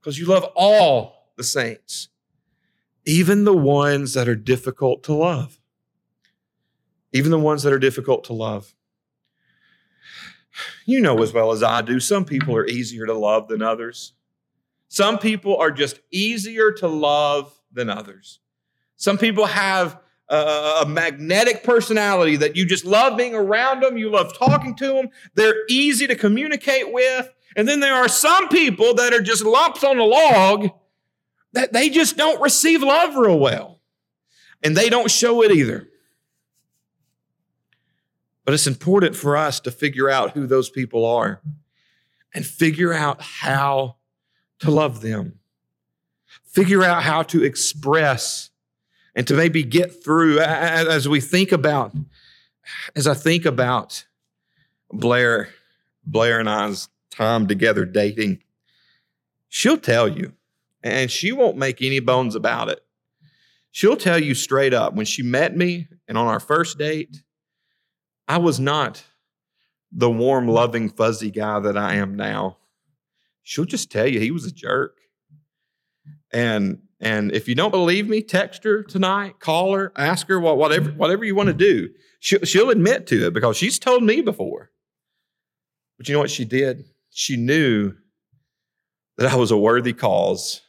because 0.00 0.18
you 0.18 0.26
love 0.26 0.44
all 0.56 1.32
the 1.36 1.44
saints, 1.44 2.08
even 3.06 3.44
the 3.44 3.56
ones 3.56 4.14
that 4.14 4.28
are 4.28 4.36
difficult 4.36 5.02
to 5.04 5.14
love. 5.14 5.60
even 7.12 7.30
the 7.30 7.38
ones 7.38 7.62
that 7.64 7.72
are 7.72 7.78
difficult 7.78 8.24
to 8.24 8.32
love. 8.32 8.74
You 10.86 11.00
know 11.00 11.22
as 11.22 11.32
well 11.32 11.52
as 11.52 11.62
I 11.62 11.82
do, 11.82 12.00
some 12.00 12.24
people 12.24 12.54
are 12.56 12.66
easier 12.66 13.06
to 13.06 13.14
love 13.14 13.48
than 13.48 13.62
others. 13.62 14.12
Some 14.88 15.18
people 15.18 15.56
are 15.56 15.70
just 15.70 16.00
easier 16.10 16.72
to 16.72 16.88
love 16.88 17.52
than 17.72 17.88
others. 17.90 18.40
Some 18.96 19.18
people 19.18 19.46
have 19.46 19.98
a, 20.30 20.84
magnetic 20.86 21.64
personality 21.64 22.36
that 22.36 22.56
you 22.56 22.64
just 22.64 22.84
love 22.84 23.16
being 23.16 23.34
around 23.34 23.82
them, 23.82 23.96
you 23.96 24.10
love 24.10 24.36
talking 24.36 24.74
to 24.76 24.88
them, 24.88 25.08
they're 25.34 25.66
easy 25.68 26.06
to 26.06 26.14
communicate 26.14 26.92
with. 26.92 27.28
And 27.56 27.66
then 27.68 27.80
there 27.80 27.94
are 27.94 28.08
some 28.08 28.48
people 28.48 28.94
that 28.94 29.12
are 29.12 29.20
just 29.20 29.44
lumps 29.44 29.82
on 29.82 29.98
a 29.98 30.04
log 30.04 30.70
that 31.52 31.72
they 31.72 31.90
just 31.90 32.16
don't 32.16 32.40
receive 32.40 32.82
love 32.82 33.16
real 33.16 33.38
well. 33.38 33.80
And 34.62 34.76
they 34.76 34.88
don't 34.88 35.10
show 35.10 35.42
it 35.42 35.50
either. 35.50 35.88
But 38.44 38.54
it's 38.54 38.66
important 38.66 39.16
for 39.16 39.36
us 39.36 39.58
to 39.60 39.70
figure 39.70 40.08
out 40.08 40.32
who 40.32 40.46
those 40.46 40.70
people 40.70 41.04
are 41.04 41.40
and 42.34 42.46
figure 42.46 42.92
out 42.92 43.20
how 43.20 43.96
to 44.60 44.70
love 44.70 45.00
them. 45.00 45.40
Figure 46.44 46.84
out 46.84 47.02
how 47.02 47.22
to 47.24 47.42
express 47.42 48.49
and 49.14 49.26
to 49.26 49.34
maybe 49.34 49.62
get 49.62 50.04
through 50.04 50.40
as 50.40 51.08
we 51.08 51.20
think 51.20 51.52
about, 51.52 51.94
as 52.94 53.06
I 53.06 53.14
think 53.14 53.44
about 53.44 54.04
Blair, 54.92 55.48
Blair 56.04 56.40
and 56.40 56.48
I's 56.48 56.88
time 57.10 57.46
together 57.46 57.84
dating, 57.84 58.42
she'll 59.48 59.78
tell 59.78 60.08
you, 60.08 60.32
and 60.82 61.10
she 61.10 61.32
won't 61.32 61.56
make 61.56 61.82
any 61.82 62.00
bones 62.00 62.34
about 62.34 62.68
it. 62.68 62.80
She'll 63.72 63.96
tell 63.96 64.20
you 64.20 64.34
straight 64.34 64.74
up 64.74 64.94
when 64.94 65.06
she 65.06 65.22
met 65.22 65.56
me 65.56 65.88
and 66.08 66.18
on 66.18 66.26
our 66.26 66.40
first 66.40 66.78
date, 66.78 67.22
I 68.26 68.38
was 68.38 68.58
not 68.58 69.04
the 69.92 70.10
warm, 70.10 70.46
loving, 70.48 70.88
fuzzy 70.88 71.30
guy 71.30 71.60
that 71.60 71.76
I 71.76 71.94
am 71.96 72.14
now. 72.14 72.58
She'll 73.42 73.64
just 73.64 73.90
tell 73.90 74.06
you 74.06 74.20
he 74.20 74.30
was 74.30 74.44
a 74.44 74.52
jerk. 74.52 74.98
And 76.32 76.82
and 77.00 77.32
if 77.32 77.48
you 77.48 77.54
don't 77.54 77.70
believe 77.70 78.08
me, 78.08 78.22
text 78.22 78.64
her 78.64 78.82
tonight, 78.82 79.40
call 79.40 79.74
her, 79.74 79.92
ask 79.96 80.28
her 80.28 80.38
what, 80.38 80.58
whatever 80.58 80.90
whatever 80.90 81.24
you 81.24 81.34
want 81.34 81.48
to 81.48 81.54
do. 81.54 81.88
She'll, 82.20 82.42
she'll 82.44 82.70
admit 82.70 83.06
to 83.08 83.26
it 83.26 83.34
because 83.34 83.56
she's 83.56 83.78
told 83.78 84.02
me 84.02 84.20
before. 84.20 84.70
But 85.96 86.08
you 86.08 86.14
know 86.14 86.20
what 86.20 86.30
she 86.30 86.44
did? 86.44 86.84
She 87.10 87.36
knew 87.36 87.94
that 89.16 89.32
I 89.32 89.36
was 89.36 89.50
a 89.50 89.56
worthy 89.56 89.92
cause. 89.92 90.62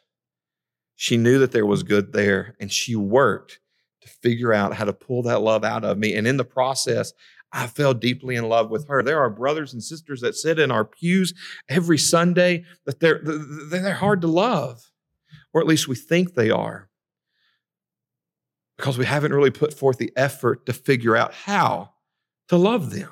She 0.96 1.17
knew 1.17 1.39
that 1.39 1.52
there 1.52 1.65
was 1.65 1.84
good 1.84 2.13
there, 2.13 2.56
and 2.60 2.72
she 2.72 2.96
worked 2.96 3.60
to 4.02 4.10
figure 4.10 4.54
out 4.54 4.76
how 4.76 4.86
to 4.86 4.94
pull 4.94 5.24
that 5.24 5.41
love 5.41 5.63
out 5.63 5.84
of 5.84 5.98
me. 5.98 6.15
And 6.15 6.28
in 6.28 6.38
the 6.38 6.46
process, 6.46 7.13
I 7.54 7.67
fell 7.67 7.94
deeply 7.94 8.36
in 8.36 8.48
love 8.48 8.70
with 8.70 8.88
her. 8.88 9.04
There 9.04 9.20
are 9.20 9.30
brothers 9.30 9.74
and 9.74 9.84
sisters 9.84 10.22
that 10.22 10.36
sit 10.36 10.60
in 10.60 10.72
our 10.72 10.86
pews 10.86 11.34
every 11.70 11.98
Sunday 11.98 12.65
that 12.86 13.00
they're, 13.00 13.22
they're 13.24 13.94
hard 13.94 14.22
to 14.22 14.28
love, 14.28 14.90
or 15.53 15.61
at 15.61 15.67
least 15.67 15.87
we 15.87 15.95
think 15.95 16.33
they 16.33 16.49
are, 16.49 16.89
because 18.77 18.97
we 18.97 19.05
haven't 19.05 19.33
really 19.33 19.51
put 19.51 19.73
forth 19.73 19.97
the 19.97 20.11
effort 20.15 20.65
to 20.65 20.73
figure 20.73 21.15
out 21.15 21.33
how 21.33 21.91
to 22.47 22.57
love 22.57 22.91
them. 22.91 23.09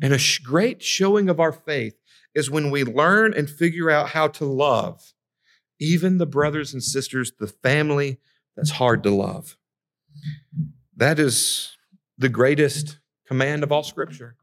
And 0.00 0.14
a 0.14 0.20
great 0.44 0.82
showing 0.82 1.28
of 1.28 1.40
our 1.40 1.52
faith 1.52 1.94
is 2.34 2.50
when 2.50 2.70
we 2.70 2.84
learn 2.84 3.34
and 3.34 3.50
figure 3.50 3.90
out 3.90 4.10
how 4.10 4.28
to 4.28 4.44
love 4.44 5.12
even 5.80 6.18
the 6.18 6.26
brothers 6.26 6.72
and 6.72 6.82
sisters, 6.82 7.32
the 7.38 7.46
family 7.46 8.18
that's 8.56 8.70
hard 8.70 9.02
to 9.04 9.10
love. 9.10 9.56
That 10.96 11.18
is 11.18 11.76
the 12.16 12.28
greatest 12.28 12.98
command 13.26 13.62
of 13.62 13.70
all 13.70 13.84
scripture. 13.84 14.36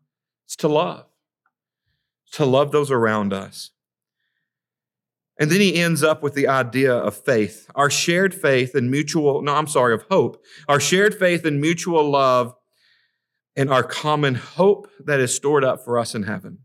It's 0.45 0.55
to 0.57 0.67
love, 0.67 1.05
to 2.33 2.45
love 2.45 2.71
those 2.71 2.91
around 2.91 3.33
us. 3.33 3.71
And 5.37 5.51
then 5.51 5.59
he 5.59 5.75
ends 5.75 6.01
up 6.01 6.23
with 6.23 6.33
the 6.33 6.47
idea 6.47 6.93
of 6.93 7.15
faith, 7.15 7.69
our 7.75 7.89
shared 7.89 8.33
faith 8.33 8.73
and 8.73 8.89
mutual, 8.89 9.41
no, 9.41 9.55
I'm 9.55 9.67
sorry, 9.67 9.93
of 9.93 10.03
hope, 10.09 10.41
our 10.69 10.79
shared 10.79 11.13
faith 11.13 11.43
and 11.45 11.59
mutual 11.59 12.09
love, 12.09 12.55
and 13.55 13.69
our 13.69 13.83
common 13.83 14.35
hope 14.35 14.89
that 14.99 15.19
is 15.19 15.35
stored 15.35 15.63
up 15.63 15.83
for 15.83 15.99
us 15.99 16.15
in 16.15 16.23
heaven. 16.23 16.59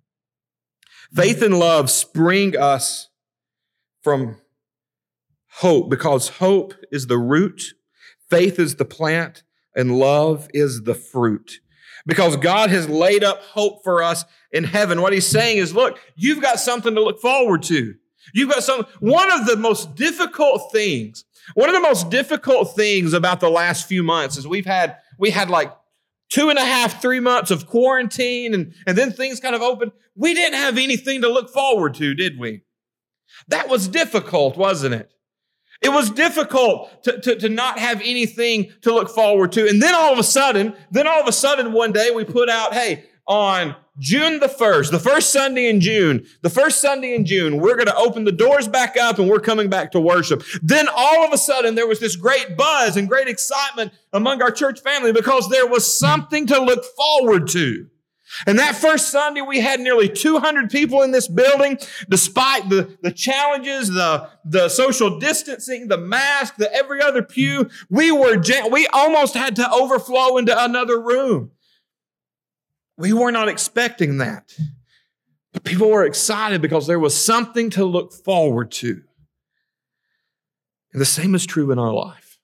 Faith 1.12 1.42
and 1.42 1.58
love 1.58 1.90
spring 1.90 2.56
us 2.56 3.08
from 4.02 4.36
hope 5.54 5.90
because 5.90 6.28
hope 6.28 6.74
is 6.92 7.08
the 7.08 7.18
root, 7.18 7.74
faith 8.28 8.58
is 8.60 8.76
the 8.76 8.84
plant, 8.84 9.42
and 9.74 9.98
love 9.98 10.48
is 10.54 10.82
the 10.82 10.94
fruit 10.94 11.60
because 12.06 12.36
God 12.36 12.70
has 12.70 12.88
laid 12.88 13.24
up 13.24 13.42
hope 13.42 13.82
for 13.82 14.02
us 14.02 14.24
in 14.52 14.64
heaven. 14.64 15.00
What 15.00 15.12
he's 15.12 15.26
saying 15.26 15.58
is, 15.58 15.74
look, 15.74 15.98
you've 16.16 16.42
got 16.42 16.60
something 16.60 16.94
to 16.94 17.02
look 17.02 17.20
forward 17.20 17.62
to. 17.64 17.94
You've 18.32 18.50
got 18.50 18.62
some, 18.62 18.86
one 19.00 19.30
of 19.32 19.46
the 19.46 19.56
most 19.56 19.94
difficult 19.94 20.72
things, 20.72 21.24
one 21.54 21.68
of 21.68 21.74
the 21.74 21.80
most 21.80 22.10
difficult 22.10 22.74
things 22.76 23.12
about 23.12 23.40
the 23.40 23.50
last 23.50 23.86
few 23.86 24.02
months 24.02 24.36
is 24.36 24.46
we've 24.46 24.66
had, 24.66 24.96
we 25.18 25.30
had 25.30 25.50
like 25.50 25.72
two 26.28 26.48
and 26.48 26.58
a 26.58 26.64
half, 26.64 27.02
three 27.02 27.20
months 27.20 27.50
of 27.50 27.66
quarantine 27.66 28.54
and, 28.54 28.74
and 28.86 28.96
then 28.96 29.12
things 29.12 29.40
kind 29.40 29.54
of 29.54 29.62
opened. 29.62 29.92
We 30.14 30.34
didn't 30.34 30.58
have 30.58 30.78
anything 30.78 31.22
to 31.22 31.28
look 31.28 31.50
forward 31.50 31.94
to, 31.94 32.14
did 32.14 32.38
we? 32.38 32.62
That 33.48 33.68
was 33.68 33.88
difficult, 33.88 34.56
wasn't 34.56 34.94
it? 34.94 35.12
It 35.82 35.88
was 35.88 36.10
difficult 36.10 37.02
to, 37.04 37.20
to, 37.20 37.36
to, 37.36 37.48
not 37.48 37.78
have 37.78 38.02
anything 38.02 38.70
to 38.82 38.92
look 38.92 39.08
forward 39.08 39.52
to. 39.52 39.66
And 39.66 39.82
then 39.82 39.94
all 39.94 40.12
of 40.12 40.18
a 40.18 40.22
sudden, 40.24 40.74
then 40.90 41.06
all 41.06 41.22
of 41.22 41.26
a 41.26 41.32
sudden 41.32 41.72
one 41.72 41.92
day 41.92 42.10
we 42.10 42.24
put 42.24 42.50
out, 42.50 42.74
hey, 42.74 43.06
on 43.26 43.74
June 44.00 44.40
the 44.40 44.48
1st, 44.48 44.90
the 44.90 44.98
first 44.98 45.30
Sunday 45.30 45.68
in 45.68 45.78
June, 45.78 46.26
the 46.40 46.48
first 46.48 46.80
Sunday 46.80 47.14
in 47.14 47.26
June, 47.26 47.60
we're 47.60 47.76
going 47.76 47.86
to 47.86 47.96
open 47.96 48.24
the 48.24 48.32
doors 48.32 48.66
back 48.66 48.96
up 48.96 49.18
and 49.18 49.28
we're 49.28 49.40
coming 49.40 49.68
back 49.68 49.92
to 49.92 50.00
worship. 50.00 50.42
Then 50.62 50.88
all 50.88 51.24
of 51.24 51.32
a 51.32 51.38
sudden 51.38 51.74
there 51.74 51.86
was 51.86 52.00
this 52.00 52.16
great 52.16 52.56
buzz 52.56 52.96
and 52.96 53.08
great 53.08 53.28
excitement 53.28 53.92
among 54.14 54.42
our 54.42 54.50
church 54.50 54.80
family 54.80 55.12
because 55.12 55.50
there 55.50 55.66
was 55.66 55.98
something 55.98 56.46
to 56.46 56.58
look 56.58 56.82
forward 56.96 57.46
to. 57.48 57.86
And 58.46 58.58
that 58.58 58.76
first 58.76 59.10
Sunday, 59.10 59.40
we 59.40 59.60
had 59.60 59.80
nearly 59.80 60.08
200 60.08 60.70
people 60.70 61.02
in 61.02 61.10
this 61.10 61.26
building, 61.28 61.78
despite 62.08 62.68
the, 62.68 62.96
the 63.02 63.10
challenges, 63.10 63.88
the, 63.88 64.30
the 64.44 64.68
social 64.68 65.18
distancing, 65.18 65.88
the 65.88 65.98
mask, 65.98 66.56
the 66.56 66.72
every 66.72 67.02
other 67.02 67.22
pew. 67.22 67.68
We 67.90 68.12
were, 68.12 68.40
we 68.70 68.86
almost 68.88 69.34
had 69.34 69.56
to 69.56 69.70
overflow 69.70 70.36
into 70.36 70.56
another 70.56 71.00
room. 71.00 71.50
We 73.00 73.14
were 73.14 73.32
not 73.32 73.48
expecting 73.48 74.18
that. 74.18 74.52
But 75.52 75.64
people 75.64 75.90
were 75.90 76.04
excited 76.04 76.60
because 76.60 76.86
there 76.86 77.00
was 77.00 77.16
something 77.16 77.70
to 77.70 77.84
look 77.84 78.12
forward 78.12 78.70
to. 78.72 79.00
And 80.92 81.00
the 81.00 81.06
same 81.06 81.34
is 81.34 81.46
true 81.46 81.70
in 81.72 81.78
our 81.78 81.92
life. 81.92 82.38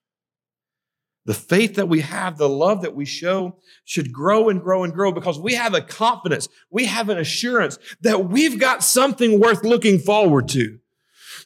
The 1.26 1.34
faith 1.34 1.74
that 1.74 1.88
we 1.88 2.00
have, 2.00 2.38
the 2.38 2.48
love 2.48 2.82
that 2.82 2.94
we 2.94 3.04
show 3.04 3.58
should 3.84 4.12
grow 4.12 4.48
and 4.48 4.62
grow 4.62 4.84
and 4.84 4.94
grow 4.94 5.12
because 5.12 5.38
we 5.38 5.54
have 5.54 5.74
a 5.74 5.80
confidence, 5.80 6.48
we 6.70 6.86
have 6.86 7.08
an 7.08 7.18
assurance 7.18 7.78
that 8.00 8.28
we've 8.28 8.58
got 8.58 8.82
something 8.82 9.40
worth 9.40 9.64
looking 9.64 9.98
forward 9.98 10.48
to. 10.50 10.78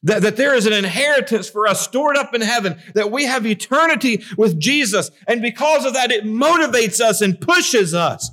That, 0.03 0.23
that 0.23 0.37
there 0.37 0.55
is 0.55 0.67
an 0.67 0.73
inheritance 0.73 1.49
for 1.49 1.67
us 1.67 1.81
stored 1.81 2.17
up 2.17 2.35
in 2.35 2.43
heaven, 2.43 2.81
that 2.95 3.11
we 3.11 3.25
have 3.25 3.45
eternity 3.45 4.23
with 4.37 4.61
Jesus. 4.61 5.11
And 5.27 5.43
because 5.43 5.85
of 5.85 5.95
that, 5.95 6.13
it 6.13 6.25
motivates 6.25 7.01
us 7.01 7.21
and 7.21 7.41
pushes 7.41 7.93
us, 7.93 8.31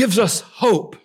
gives 0.00 0.18
us 0.18 0.40
hope. 0.40 0.96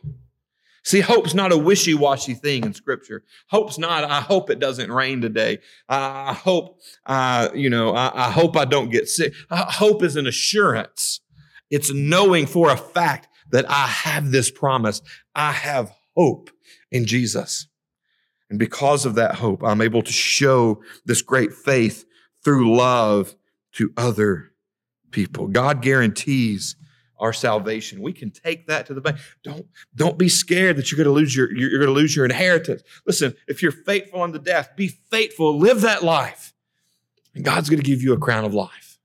See, 0.86 1.02
hope's 1.02 1.34
not 1.34 1.52
a 1.52 1.58
wishy 1.58 1.94
washy 1.94 2.34
thing 2.34 2.64
in 2.64 2.74
Scripture. 2.74 3.26
Hope's 3.50 3.78
not, 3.78 4.06
I 4.06 4.22
hope 4.22 4.50
it 4.50 4.60
doesn't 4.60 4.90
rain 4.90 5.20
today. 5.20 5.60
I 5.90 6.32
hope, 6.32 6.80
uh, 7.06 7.50
you 7.54 7.70
know, 7.70 7.94
I, 7.94 8.28
I 8.28 8.32
hope 8.32 8.56
I 8.56 8.64
don't 8.64 8.90
get 8.90 9.10
sick. 9.10 9.34
Uh, 9.50 9.70
hope 9.70 10.02
is 10.02 10.16
an 10.16 10.28
assurance. 10.28 11.20
It's 11.70 11.92
knowing 11.92 12.46
for 12.46 12.72
a 12.72 12.78
fact 12.78 13.28
that 13.52 13.70
I 13.70 13.86
have 13.88 14.32
this 14.32 14.50
promise. 14.50 15.02
I 15.36 15.52
have 15.52 15.92
hope 16.16 16.50
in 16.90 17.06
Jesus. 17.06 17.68
And 18.50 18.58
because 18.58 19.06
of 19.06 19.16
that 19.16 19.36
hope, 19.36 19.62
I'm 19.62 19.82
able 19.82 20.04
to 20.04 20.14
show 20.14 20.82
this 21.04 21.22
great 21.22 21.52
faith 21.52 22.06
through 22.46 22.74
love 22.74 23.36
to 23.74 23.92
other 23.98 24.54
people. 25.12 25.48
God 25.48 25.82
guarantees 25.82 26.78
our 27.18 27.34
salvation. 27.34 28.02
We 28.02 28.14
can 28.14 28.32
take 28.32 28.68
that 28.68 28.86
to 28.88 28.94
the 28.94 29.02
bank. 29.02 29.18
Don't, 29.44 29.66
don't 29.96 30.18
be 30.18 30.30
scared 30.30 30.78
that 30.78 30.92
you're 30.92 30.98
going 30.98 31.06
to 31.06 31.14
lose 31.14 31.36
your, 31.36 31.52
you're 31.56 31.80
going 31.80 31.88
to 31.88 31.94
lose 31.94 32.16
your 32.16 32.26
inheritance. 32.26 32.84
Listen, 33.06 33.36
if 33.48 33.62
you're 33.62 33.72
faithful 33.72 34.22
unto 34.22 34.40
death, 34.40 34.70
be 34.76 34.88
faithful, 34.88 35.58
live 35.58 35.82
that 35.82 36.04
life. 36.04 36.54
And 37.34 37.44
God's 37.44 37.70
going 37.70 37.82
to 37.82 37.86
give 37.86 38.02
you 38.02 38.14
a 38.14 38.18
crown 38.18 38.46
of 38.46 38.54
life. 38.54 38.98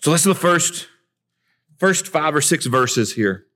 So 0.00 0.10
listen 0.10 0.32
to 0.32 0.34
the 0.34 0.40
first, 0.40 0.88
first 1.78 2.08
five 2.08 2.34
or 2.34 2.40
six 2.40 2.66
verses 2.66 3.14
here. 3.14 3.46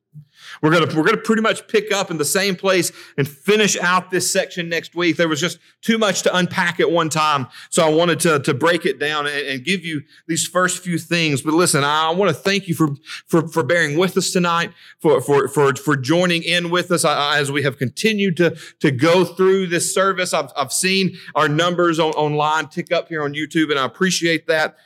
We're 0.62 0.70
gonna 0.70 0.94
we're 0.94 1.04
gonna 1.04 1.18
pretty 1.18 1.42
much 1.42 1.66
pick 1.68 1.92
up 1.92 2.11
in 2.11 2.18
the 2.18 2.24
same 2.24 2.57
place 2.57 2.92
and 3.16 3.28
finish 3.28 3.76
out 3.78 4.11
this 4.11 4.30
section 4.30 4.68
next 4.68 4.94
week. 4.94 5.16
There 5.16 5.28
was 5.28 5.40
just 5.40 5.59
too 5.80 5.98
much 5.98 6.22
to 6.22 6.37
unpack 6.37 6.80
at 6.80 6.90
one 6.90 7.09
time, 7.09 7.46
so 7.70 7.85
I 7.85 7.90
wanted 7.90 8.20
to, 8.20 8.40
to 8.40 8.54
break 8.54 8.87
it 8.87 8.98
down 8.98 9.26
and, 9.26 9.46
and 9.46 9.64
give 9.64 9.85
you 9.85 10.02
these 10.26 10.46
first 10.46 10.83
few 10.83 10.98
things. 10.98 11.42
But 11.42 11.54
listen, 11.54 11.85
I 11.85 12.11
want 12.11 12.30
to 12.30 12.35
thank 12.35 12.68
you 12.68 12.74
for 12.74 12.94
for 13.26 13.48
for 13.48 13.62
bearing 13.62 13.98
with 13.98 14.16
us 14.16 14.30
tonight, 14.30 14.72
for 15.00 15.20
for 15.20 15.48
for 15.48 15.74
for 15.74 15.96
joining 15.96 16.42
in 16.42 16.70
with 16.70 16.90
us 16.90 17.04
as 17.04 17.50
we 17.50 17.62
have 17.62 17.78
continued 17.78 18.37
to 18.38 18.57
to 18.80 18.90
go 18.90 19.24
through 19.24 19.68
this 19.68 19.92
service. 19.92 20.33
I've 20.33 20.50
I've 20.57 20.72
seen 20.72 21.16
our 21.35 21.48
numbers 21.48 21.98
on, 21.98 22.12
online 22.12 22.68
tick 22.68 22.92
up 22.92 23.09
here 23.09 23.22
on 23.22 23.35
YouTube, 23.35 23.70
and 23.70 23.78
I 23.78 23.85
appreciate 23.85 24.46
that. 24.46 24.76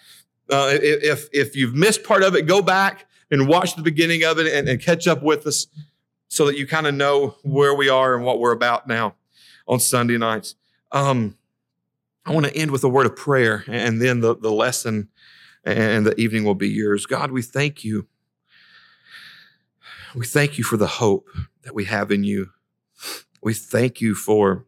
Uh, 0.50 0.70
if 0.80 1.28
if 1.32 1.54
you've 1.54 1.74
missed 1.74 2.04
part 2.04 2.22
of 2.22 2.34
it, 2.34 2.46
go 2.46 2.62
back 2.62 3.07
and 3.30 3.48
watch 3.48 3.74
the 3.74 3.82
beginning 3.82 4.24
of 4.24 4.38
it 4.38 4.46
and, 4.52 4.68
and 4.68 4.80
catch 4.80 5.06
up 5.06 5.22
with 5.22 5.46
us 5.46 5.66
so 6.28 6.46
that 6.46 6.56
you 6.56 6.66
kind 6.66 6.86
of 6.86 6.94
know 6.94 7.36
where 7.42 7.74
we 7.74 7.88
are 7.88 8.14
and 8.14 8.24
what 8.24 8.38
we're 8.38 8.52
about 8.52 8.86
now 8.86 9.14
on 9.66 9.80
Sunday 9.80 10.18
nights. 10.18 10.54
Um, 10.92 11.36
I 12.24 12.32
want 12.32 12.46
to 12.46 12.56
end 12.56 12.70
with 12.70 12.84
a 12.84 12.88
word 12.88 13.06
of 13.06 13.16
prayer 13.16 13.64
and 13.66 14.00
then 14.00 14.20
the, 14.20 14.36
the 14.36 14.52
lesson 14.52 15.08
and 15.64 16.06
the 16.06 16.18
evening 16.20 16.44
will 16.44 16.54
be 16.54 16.68
yours. 16.68 17.06
God, 17.06 17.30
we 17.30 17.42
thank 17.42 17.84
you. 17.84 18.06
We 20.14 20.26
thank 20.26 20.58
you 20.58 20.64
for 20.64 20.76
the 20.76 20.86
hope 20.86 21.28
that 21.62 21.74
we 21.74 21.84
have 21.84 22.10
in 22.10 22.24
you. 22.24 22.50
We 23.42 23.54
thank 23.54 24.00
you 24.00 24.14
for 24.14 24.64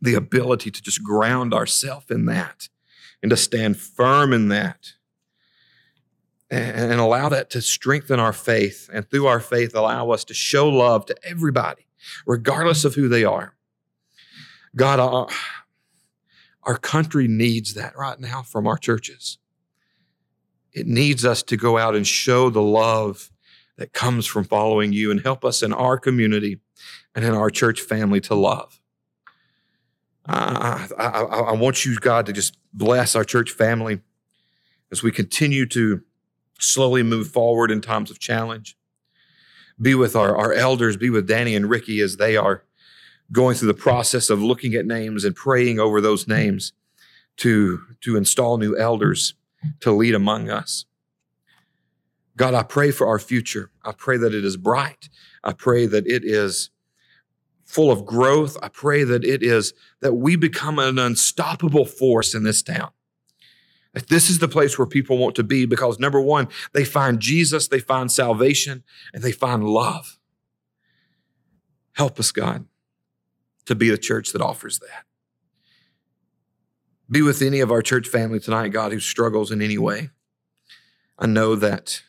the 0.00 0.14
ability 0.14 0.70
to 0.70 0.82
just 0.82 1.02
ground 1.02 1.54
ourselves 1.54 2.06
in 2.10 2.26
that 2.26 2.68
and 3.22 3.30
to 3.30 3.36
stand 3.36 3.78
firm 3.78 4.32
in 4.32 4.48
that 4.48 4.92
and 6.50 7.00
allow 7.00 7.28
that 7.28 7.50
to 7.50 7.60
strengthen 7.60 8.20
our 8.20 8.32
faith. 8.32 8.88
And 8.92 9.08
through 9.08 9.26
our 9.26 9.40
faith, 9.40 9.74
allow 9.74 10.10
us 10.10 10.24
to 10.24 10.34
show 10.34 10.68
love 10.68 11.06
to 11.06 11.16
everybody, 11.24 11.86
regardless 12.26 12.84
of 12.84 12.94
who 12.94 13.08
they 13.08 13.24
are. 13.24 13.54
God, 14.76 15.00
our, 15.00 15.28
our 16.62 16.78
country 16.78 17.26
needs 17.26 17.74
that 17.74 17.96
right 17.96 18.20
now 18.20 18.42
from 18.42 18.66
our 18.66 18.78
churches. 18.78 19.38
It 20.72 20.86
needs 20.86 21.24
us 21.24 21.42
to 21.44 21.56
go 21.56 21.78
out 21.78 21.96
and 21.96 22.06
show 22.06 22.50
the 22.50 22.62
love 22.62 23.30
that 23.76 23.92
comes 23.92 24.26
from 24.26 24.44
following 24.44 24.92
you 24.92 25.10
and 25.10 25.20
help 25.20 25.44
us 25.44 25.62
in 25.62 25.72
our 25.72 25.98
community 25.98 26.60
and 27.14 27.24
in 27.24 27.34
our 27.34 27.50
church 27.50 27.80
family 27.80 28.20
to 28.22 28.34
love. 28.34 28.80
I, 30.26 30.88
I, 30.98 31.22
I, 31.22 31.52
want 31.52 31.84
you, 31.84 31.96
God, 31.96 32.26
to 32.26 32.32
just 32.32 32.58
bless 32.74 33.14
our 33.14 33.22
church 33.22 33.52
family 33.52 34.00
as 34.90 35.02
we 35.02 35.12
continue 35.12 35.66
to 35.66 36.02
slowly 36.58 37.02
move 37.02 37.28
forward 37.28 37.70
in 37.70 37.80
times 37.80 38.10
of 38.10 38.18
challenge. 38.18 38.76
Be 39.80 39.94
with 39.94 40.16
our, 40.16 40.36
our 40.36 40.52
elders, 40.52 40.96
be 40.96 41.10
with 41.10 41.28
Danny 41.28 41.54
and 41.54 41.68
Ricky 41.68 42.00
as 42.00 42.16
they 42.16 42.36
are 42.36 42.64
going 43.32 43.56
through 43.56 43.68
the 43.68 43.74
process 43.74 44.30
of 44.30 44.42
looking 44.42 44.74
at 44.74 44.86
names 44.86 45.24
and 45.24 45.34
praying 45.34 45.78
over 45.78 46.00
those 46.00 46.26
names 46.28 46.72
to, 47.38 47.80
to 48.00 48.16
install 48.16 48.56
new 48.56 48.76
elders 48.76 49.34
to 49.80 49.90
lead 49.90 50.14
among 50.14 50.48
us. 50.48 50.86
God, 52.36 52.54
I 52.54 52.62
pray 52.62 52.90
for 52.90 53.06
our 53.06 53.18
future. 53.18 53.70
I 53.84 53.92
pray 53.92 54.16
that 54.18 54.34
it 54.34 54.44
is 54.44 54.56
bright. 54.56 55.08
I 55.42 55.52
pray 55.52 55.86
that 55.86 56.06
it 56.06 56.22
is 56.24 56.70
full 57.64 57.90
of 57.90 58.04
growth. 58.06 58.56
I 58.62 58.68
pray 58.68 59.04
that 59.04 59.24
it 59.24 59.42
is 59.42 59.72
that 60.00 60.14
we 60.14 60.36
become 60.36 60.78
an 60.78 60.98
unstoppable 60.98 61.86
force 61.86 62.34
in 62.34 62.44
this 62.44 62.62
town. 62.62 62.90
This 64.08 64.28
is 64.28 64.38
the 64.38 64.48
place 64.48 64.78
where 64.78 64.86
people 64.86 65.16
want 65.16 65.34
to 65.36 65.42
be 65.42 65.64
because 65.64 65.98
number 65.98 66.20
one, 66.20 66.48
they 66.72 66.84
find 66.84 67.18
Jesus, 67.18 67.68
they 67.68 67.80
find 67.80 68.12
salvation, 68.12 68.84
and 69.14 69.22
they 69.22 69.32
find 69.32 69.64
love. 69.64 70.18
Help 71.92 72.20
us, 72.20 72.30
God, 72.30 72.66
to 73.64 73.74
be 73.74 73.88
the 73.88 73.96
church 73.96 74.32
that 74.32 74.42
offers 74.42 74.80
that. 74.80 75.04
Be 77.10 77.22
with 77.22 77.40
any 77.40 77.60
of 77.60 77.70
our 77.70 77.80
church 77.82 78.08
family 78.08 78.38
tonight, 78.38 78.68
God, 78.68 78.92
who 78.92 79.00
struggles 79.00 79.50
in 79.50 79.62
any 79.62 79.78
way. 79.78 80.10
I 81.18 81.26
know 81.26 81.54
that 81.54 82.02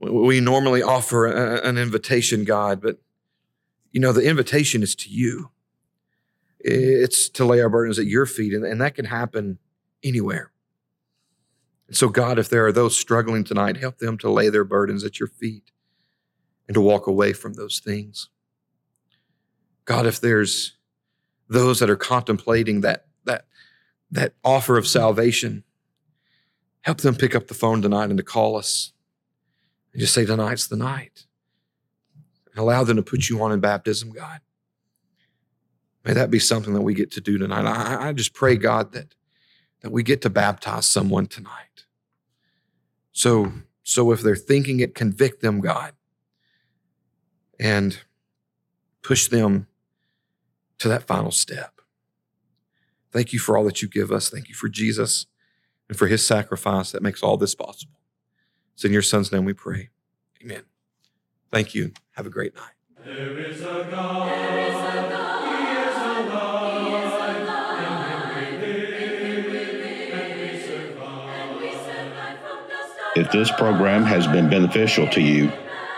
we 0.00 0.40
normally 0.40 0.82
offer 0.82 1.26
an 1.26 1.78
invitation, 1.78 2.44
God, 2.44 2.80
but 2.80 2.98
you 3.92 4.00
know, 4.00 4.12
the 4.12 4.28
invitation 4.28 4.82
is 4.82 4.94
to 4.96 5.10
you. 5.10 5.50
It's 6.58 7.28
to 7.30 7.44
lay 7.44 7.60
our 7.60 7.68
burdens 7.68 7.98
at 7.98 8.06
your 8.06 8.26
feet, 8.26 8.52
and, 8.52 8.80
that 8.80 8.94
can 8.94 9.04
happen 9.04 9.58
anywhere. 10.02 10.50
And 11.88 11.96
so, 11.96 12.08
God, 12.08 12.38
if 12.38 12.48
there 12.48 12.66
are 12.66 12.72
those 12.72 12.96
struggling 12.96 13.44
tonight, 13.44 13.76
help 13.76 13.98
them 13.98 14.18
to 14.18 14.30
lay 14.30 14.48
their 14.48 14.64
burdens 14.64 15.04
at 15.04 15.20
your 15.20 15.28
feet 15.28 15.70
and 16.66 16.74
to 16.74 16.80
walk 16.80 17.06
away 17.06 17.32
from 17.32 17.54
those 17.54 17.78
things. 17.78 18.28
God, 19.84 20.06
if 20.06 20.20
there's 20.20 20.76
those 21.48 21.78
that 21.78 21.90
are 21.90 21.96
contemplating 21.96 22.80
that, 22.80 23.06
that, 23.24 23.46
that 24.10 24.34
offer 24.44 24.76
of 24.76 24.88
salvation, 24.88 25.62
help 26.80 26.98
them 26.98 27.14
pick 27.14 27.34
up 27.36 27.46
the 27.46 27.54
phone 27.54 27.82
tonight 27.82 28.10
and 28.10 28.18
to 28.18 28.24
call 28.24 28.56
us 28.56 28.92
and 29.92 30.00
just 30.00 30.12
say, 30.12 30.26
Tonight's 30.26 30.66
the 30.66 30.76
night. 30.76 31.26
And 32.50 32.58
allow 32.58 32.82
them 32.82 32.96
to 32.96 33.02
put 33.02 33.28
you 33.28 33.40
on 33.42 33.52
in 33.52 33.60
baptism, 33.60 34.10
God. 34.10 34.40
May 36.04 36.14
that 36.14 36.30
be 36.30 36.38
something 36.38 36.74
that 36.74 36.82
we 36.82 36.94
get 36.94 37.12
to 37.12 37.20
do 37.20 37.38
tonight. 37.38 37.64
I, 37.64 38.08
I 38.08 38.12
just 38.12 38.34
pray, 38.34 38.56
God, 38.56 38.92
that, 38.92 39.14
that 39.80 39.90
we 39.90 40.02
get 40.02 40.22
to 40.22 40.30
baptize 40.30 40.86
someone 40.86 41.26
tonight. 41.26 41.84
So, 43.12 43.52
so 43.82 44.12
if 44.12 44.20
they're 44.20 44.36
thinking 44.36 44.80
it, 44.80 44.94
convict 44.94 45.42
them, 45.42 45.60
God, 45.60 45.92
and 47.58 47.98
push 49.02 49.28
them 49.28 49.68
to 50.78 50.88
that 50.88 51.06
final 51.06 51.30
step. 51.30 51.80
Thank 53.12 53.32
you 53.32 53.38
for 53.38 53.56
all 53.56 53.64
that 53.64 53.80
you 53.80 53.88
give 53.88 54.12
us. 54.12 54.28
Thank 54.28 54.48
you 54.48 54.54
for 54.54 54.68
Jesus 54.68 55.26
and 55.88 55.96
for 55.96 56.06
his 56.06 56.26
sacrifice 56.26 56.92
that 56.92 57.02
makes 57.02 57.22
all 57.22 57.36
this 57.36 57.54
possible. 57.54 58.00
It's 58.74 58.84
in 58.84 58.92
your 58.92 59.02
son's 59.02 59.32
name 59.32 59.44
we 59.44 59.54
pray. 59.54 59.88
Amen. 60.42 60.64
Thank 61.50 61.74
you. 61.74 61.92
Have 62.12 62.26
a 62.26 62.30
great 62.30 62.54
night. 62.54 62.72
If 73.16 73.32
this 73.32 73.50
program 73.50 74.04
has 74.04 74.26
been 74.26 74.50
beneficial 74.50 75.08
to 75.08 75.22
you, 75.22 75.50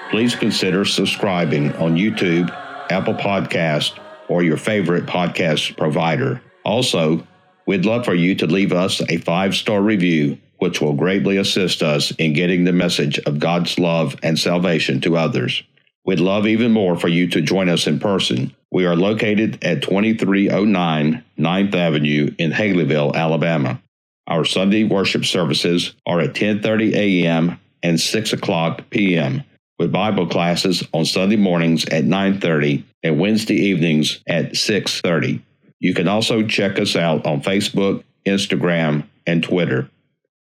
please 0.08 0.36
consider 0.36 0.84
subscribing 0.84 1.74
on 1.74 1.96
YouTube, 1.96 2.48
Apple 2.92 3.14
Podcast, 3.14 3.98
or 4.28 4.44
your 4.44 4.56
favorite 4.56 5.06
podcast 5.06 5.76
provider. 5.76 6.40
Also, 6.64 7.26
we'd 7.66 7.84
love 7.84 8.04
for 8.04 8.14
you 8.14 8.36
to 8.36 8.46
leave 8.46 8.72
us 8.72 9.02
a 9.08 9.16
five 9.16 9.56
star 9.56 9.82
review, 9.82 10.38
which 10.58 10.80
will 10.80 10.92
greatly 10.92 11.38
assist 11.38 11.82
us 11.82 12.12
in 12.12 12.34
getting 12.34 12.62
the 12.62 12.72
message 12.72 13.18
of 13.26 13.40
God's 13.40 13.80
love 13.80 14.14
and 14.22 14.38
salvation 14.38 15.00
to 15.00 15.16
others. 15.16 15.64
We'd 16.04 16.20
love 16.20 16.46
even 16.46 16.70
more 16.70 16.96
for 16.96 17.08
you 17.08 17.26
to 17.30 17.40
join 17.40 17.68
us 17.68 17.88
in 17.88 17.98
person. 17.98 18.54
We 18.70 18.86
are 18.86 18.94
located 18.94 19.64
at 19.64 19.82
2309 19.82 21.24
9th 21.36 21.74
Avenue 21.74 22.32
in 22.38 22.52
Haleyville, 22.52 23.16
Alabama. 23.16 23.82
Our 24.28 24.44
Sunday 24.44 24.84
worship 24.84 25.24
services 25.24 25.94
are 26.06 26.20
at 26.20 26.34
10:30 26.34 26.94
a.m. 26.94 27.58
and 27.82 27.98
6 27.98 28.32
o'clock 28.34 28.88
p.m. 28.90 29.42
with 29.78 29.90
Bible 29.90 30.26
classes 30.26 30.86
on 30.92 31.06
Sunday 31.06 31.36
mornings 31.36 31.86
at 31.86 32.04
9:30 32.04 32.84
and 33.02 33.18
Wednesday 33.18 33.54
evenings 33.54 34.20
at 34.28 34.52
6:30. 34.52 35.40
You 35.80 35.94
can 35.94 36.08
also 36.08 36.46
check 36.46 36.78
us 36.78 36.94
out 36.94 37.24
on 37.26 37.40
Facebook, 37.40 38.04
Instagram, 38.26 39.04
and 39.26 39.42
Twitter. 39.42 39.88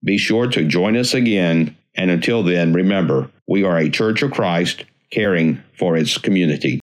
Be 0.03 0.17
sure 0.17 0.47
to 0.49 0.65
join 0.65 0.97
us 0.97 1.13
again, 1.13 1.77
and 1.95 2.11
until 2.11 2.43
then, 2.43 2.73
remember, 2.73 3.31
we 3.47 3.65
are 3.65 3.77
a 3.77 3.91
Church 3.91 4.23
of 4.23 4.31
Christ 4.31 4.85
caring 5.11 5.63
for 5.79 5.97
its 5.97 6.17
community. 6.17 6.81